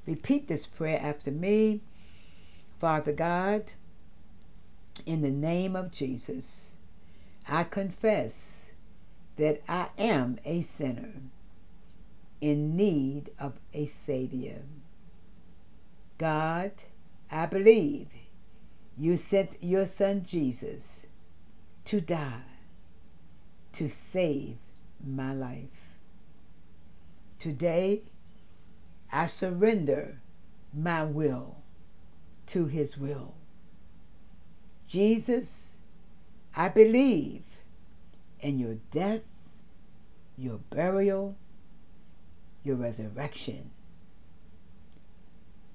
repeat 0.07 0.49
this 0.49 0.65
prayer 0.65 0.99
after 1.03 1.31
me. 1.31 1.83
Father 2.79 3.13
God, 3.13 3.75
in 5.05 5.21
the 5.21 5.31
name 5.31 5.77
of 5.77 5.93
Jesus, 5.93 6.77
I 7.47 7.65
confess 7.65 8.73
that 9.37 9.63
I 9.69 9.89
am 9.99 10.39
a 10.47 10.63
sinner 10.63 11.13
in 12.43 12.77
need 12.77 13.31
of 13.39 13.55
a 13.73 13.87
Savior. 13.87 14.63
God, 16.19 16.73
I 17.31 17.47
believe 17.47 18.09
you 18.99 19.17
sent 19.17 19.57
your 19.63 19.87
Son 19.87 20.25
Jesus 20.27 21.07
to 21.87 22.01
die 22.01 22.43
to 23.73 23.89
save 23.89 24.57
my 25.05 25.33
life. 25.33 25.97
Today, 27.39 28.03
I 29.11 29.27
surrender 29.27 30.21
my 30.75 31.05
will 31.05 31.57
to 32.47 32.67
his 32.67 32.99
will. 32.99 33.35
Jesus, 34.87 35.77
I 36.55 36.69
believe 36.69 37.45
in 38.41 38.59
your 38.59 38.77
death, 38.91 39.23
your 40.37 40.59
burial, 40.71 41.37
your 42.65 42.77
resurrection. 42.77 43.71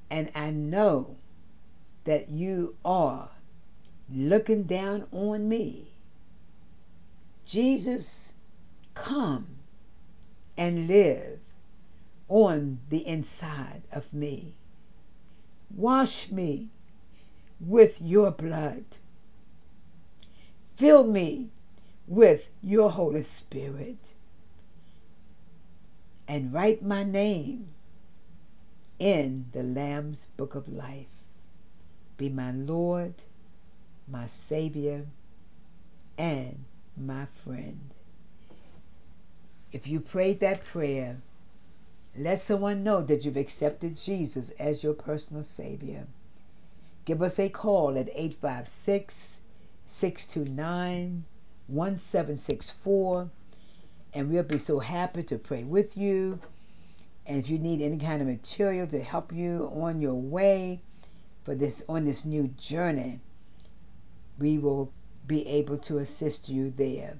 And 0.10 0.32
I 0.36 0.52
know 0.52 1.18
that 2.06 2.30
you 2.30 2.76
are 2.86 3.30
looking 4.10 4.64
down 4.64 5.06
on 5.12 5.50
me. 5.50 5.92
Jesus, 7.46 8.34
come 8.94 9.48
and 10.58 10.88
live 10.88 11.40
on 12.30 12.80
the 12.90 13.06
inside 13.08 13.84
of 13.92 14.14
me. 14.14 14.56
Wash 15.74 16.32
me 16.32 16.70
with 17.60 18.02
your 18.02 18.32
blood. 18.32 18.86
Fill 20.76 21.06
me 21.06 21.50
with 22.08 22.50
your 22.62 22.92
Holy 22.92 23.24
Spirit. 23.24 24.14
And 26.28 26.54
write 26.54 26.84
my 26.84 27.04
name 27.04 27.70
in 29.00 29.46
the 29.54 29.64
Lamb's 29.64 30.28
Book 30.38 30.56
of 30.56 30.68
Life. 30.68 31.08
Be 32.18 32.30
my 32.30 32.52
Lord, 32.52 33.14
my 34.08 34.26
Savior, 34.26 35.06
and 36.18 36.66
my 36.98 37.26
friend. 37.26 37.94
If 39.72 39.88
you 39.88 40.00
prayed 40.00 40.40
that 40.40 40.66
prayer, 40.66 41.18
let 42.18 42.40
someone 42.40 42.84
know 42.84 43.02
that 43.04 43.24
you've 43.24 43.38
accepted 43.38 43.96
Jesus 43.96 44.50
as 44.52 44.84
your 44.84 44.94
personal 44.94 45.44
Savior. 45.44 46.08
Give 47.06 47.22
us 47.22 47.40
a 47.40 47.50
call 47.50 47.98
at 47.98 48.10
856 48.14 49.38
629 49.86 51.26
1764, 51.68 53.30
and 54.14 54.30
we'll 54.30 54.44
be 54.44 54.58
so 54.58 54.80
happy 54.80 55.24
to 55.24 55.38
pray 55.38 55.64
with 55.64 55.98
you. 55.98 56.40
And 57.26 57.38
if 57.38 57.50
you 57.50 57.60
need 57.60 57.82
any 57.82 57.98
kind 57.98 58.22
of 58.22 58.28
material 58.28 58.88
to 58.88 59.04
help 59.04 59.34
you 59.34 59.72
on 59.74 60.02
your 60.02 60.16
way 60.16 60.82
for 61.44 61.56
this 61.56 61.84
on 61.90 62.06
this 62.06 62.24
new 62.26 62.48
journey, 62.58 63.20
we 64.40 64.58
will 64.58 64.92
be 65.26 65.46
able 65.48 65.78
to 65.78 65.98
assist 65.98 66.48
you 66.48 66.72
there. 66.76 67.18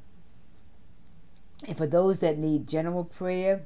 And 1.66 1.78
for 1.78 1.88
those 1.88 2.20
that 2.20 2.38
need 2.38 2.68
general 2.68 3.04
prayer, 3.04 3.66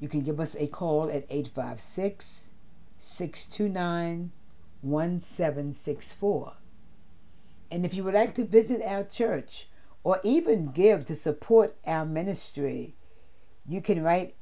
you 0.00 0.08
can 0.08 0.22
give 0.22 0.40
us 0.40 0.54
a 0.56 0.66
call 0.66 1.10
at 1.10 1.26
856 1.28 2.50
629 2.98 4.32
1764. 4.80 6.52
And 7.70 7.84
if 7.84 7.92
you 7.92 8.04
would 8.04 8.14
like 8.14 8.34
to 8.36 8.44
visit 8.44 8.80
our 8.82 9.04
church 9.04 9.68
or 10.04 10.20
even 10.22 10.72
give 10.72 11.04
to 11.06 11.14
support 11.14 11.76
our 11.86 12.04
ministry, 12.04 12.94
you 13.68 13.80
can 13.80 14.02
write 14.02 14.34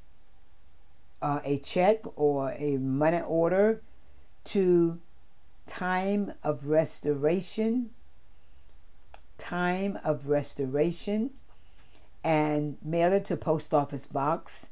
uh, 1.20 1.40
a 1.44 1.58
check 1.58 2.04
or 2.14 2.52
a 2.52 2.76
money 2.76 3.20
order 3.20 3.82
to 4.44 5.00
Time 5.66 6.32
of 6.44 6.68
Restoration, 6.68 7.90
Time 9.38 9.98
of 10.04 10.28
Restoration, 10.28 11.30
and 12.22 12.76
mail 12.82 13.12
it 13.12 13.24
to 13.26 13.36
Post 13.36 13.74
Office 13.74 14.06
Box 14.06 14.68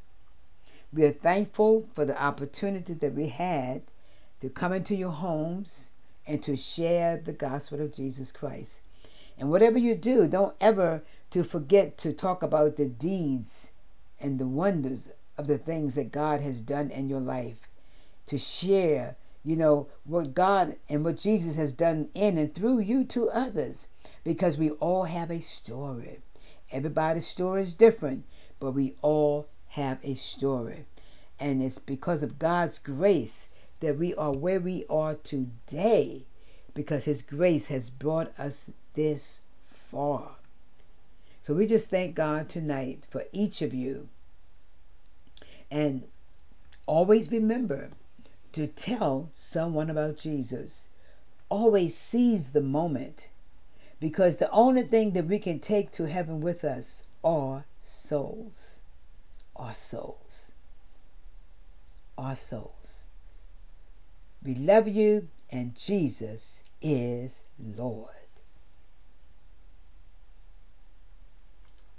We 0.93 1.05
are 1.05 1.13
thankful 1.13 1.89
for 1.95 2.05
the 2.05 2.21
opportunity 2.21 2.95
that 2.95 3.15
we 3.15 3.29
had 3.29 3.83
to 4.41 4.49
come 4.49 4.73
into 4.73 4.95
your 4.95 5.11
homes 5.11 5.91
and 6.27 6.43
to 6.43 6.57
share 6.57 7.17
the 7.17 7.33
gospel 7.33 7.81
of 7.81 7.95
Jesus 7.95 8.33
Christ. 8.33 8.81
And 9.39 9.51
whatever 9.51 9.79
you 9.79 9.95
do, 9.95 10.27
don't 10.27 10.55
ever 10.61 11.03
to 11.31 11.45
forget 11.45 11.99
to 11.99 12.13
talk 12.13 12.43
about 12.43 12.77
the 12.77 12.87
deeds 12.87 13.71
and 14.21 14.39
the 14.39 14.47
wonders 14.47 15.11
of 15.37 15.47
the 15.47 15.59
things 15.59 15.95
that 15.95 16.13
God 16.13 16.41
has 16.41 16.61
done 16.61 16.91
in 16.91 17.09
your 17.09 17.21
life. 17.21 17.69
To 18.27 18.39
share, 18.39 19.17
you 19.45 19.57
know, 19.57 19.89
what 20.05 20.35
God 20.35 20.77
and 20.89 21.05
what 21.05 21.19
Jesus 21.19 21.57
has 21.57 21.73
done 21.73 22.09
in 22.15 22.39
and 22.39 22.53
through 22.53 22.81
you 22.81 23.05
to 23.05 23.29
others. 23.31 23.87
Because 24.25 24.57
we 24.57 24.71
all 24.71 25.05
have 25.05 25.31
a 25.31 25.41
story. 25.41 26.21
Everybody's 26.73 27.27
story 27.27 27.63
is 27.63 27.73
different, 27.73 28.25
but 28.59 28.73
we 28.73 28.95
all 29.03 29.47
have 29.77 29.99
a 30.03 30.15
story. 30.15 30.85
And 31.39 31.63
it's 31.63 31.79
because 31.79 32.23
of 32.23 32.39
God's 32.39 32.79
grace 32.79 33.49
that 33.81 33.99
we 33.99 34.15
are 34.15 34.33
where 34.33 34.59
we 34.59 34.87
are 34.89 35.15
today 35.15 36.25
because 36.73 37.05
His 37.05 37.21
grace 37.21 37.67
has 37.67 37.91
brought 37.91 38.33
us 38.39 38.71
this 38.95 39.43
far. 39.67 40.37
So 41.43 41.53
we 41.53 41.67
just 41.67 41.91
thank 41.91 42.15
God 42.15 42.49
tonight 42.49 43.05
for 43.11 43.25
each 43.33 43.61
of 43.61 43.75
you. 43.75 44.09
And 45.71 46.05
always 46.87 47.31
remember 47.31 47.91
to 48.53 48.67
tell 48.67 49.29
someone 49.35 49.91
about 49.91 50.17
Jesus. 50.17 50.89
Always 51.51 51.95
seize 51.95 52.53
the 52.53 52.63
moment 52.63 53.29
because 54.01 54.37
the 54.37 54.51
only 54.51 54.85
thing 54.85 55.13
that 55.13 55.27
we 55.27 55.39
can 55.39 55.61
take 55.61 55.93
to 55.93 56.09
heaven 56.09 56.41
with 56.41 56.65
us 56.65 57.05
are 57.23 57.67
souls. 57.83 58.76
Our 59.57 59.75
souls. 59.75 60.53
Our 62.17 62.37
souls. 62.37 63.05
We 64.43 64.55
love 64.55 64.87
you, 64.87 65.29
and 65.51 65.75
Jesus 65.75 66.63
is 66.81 67.43
Lord. 67.59 68.26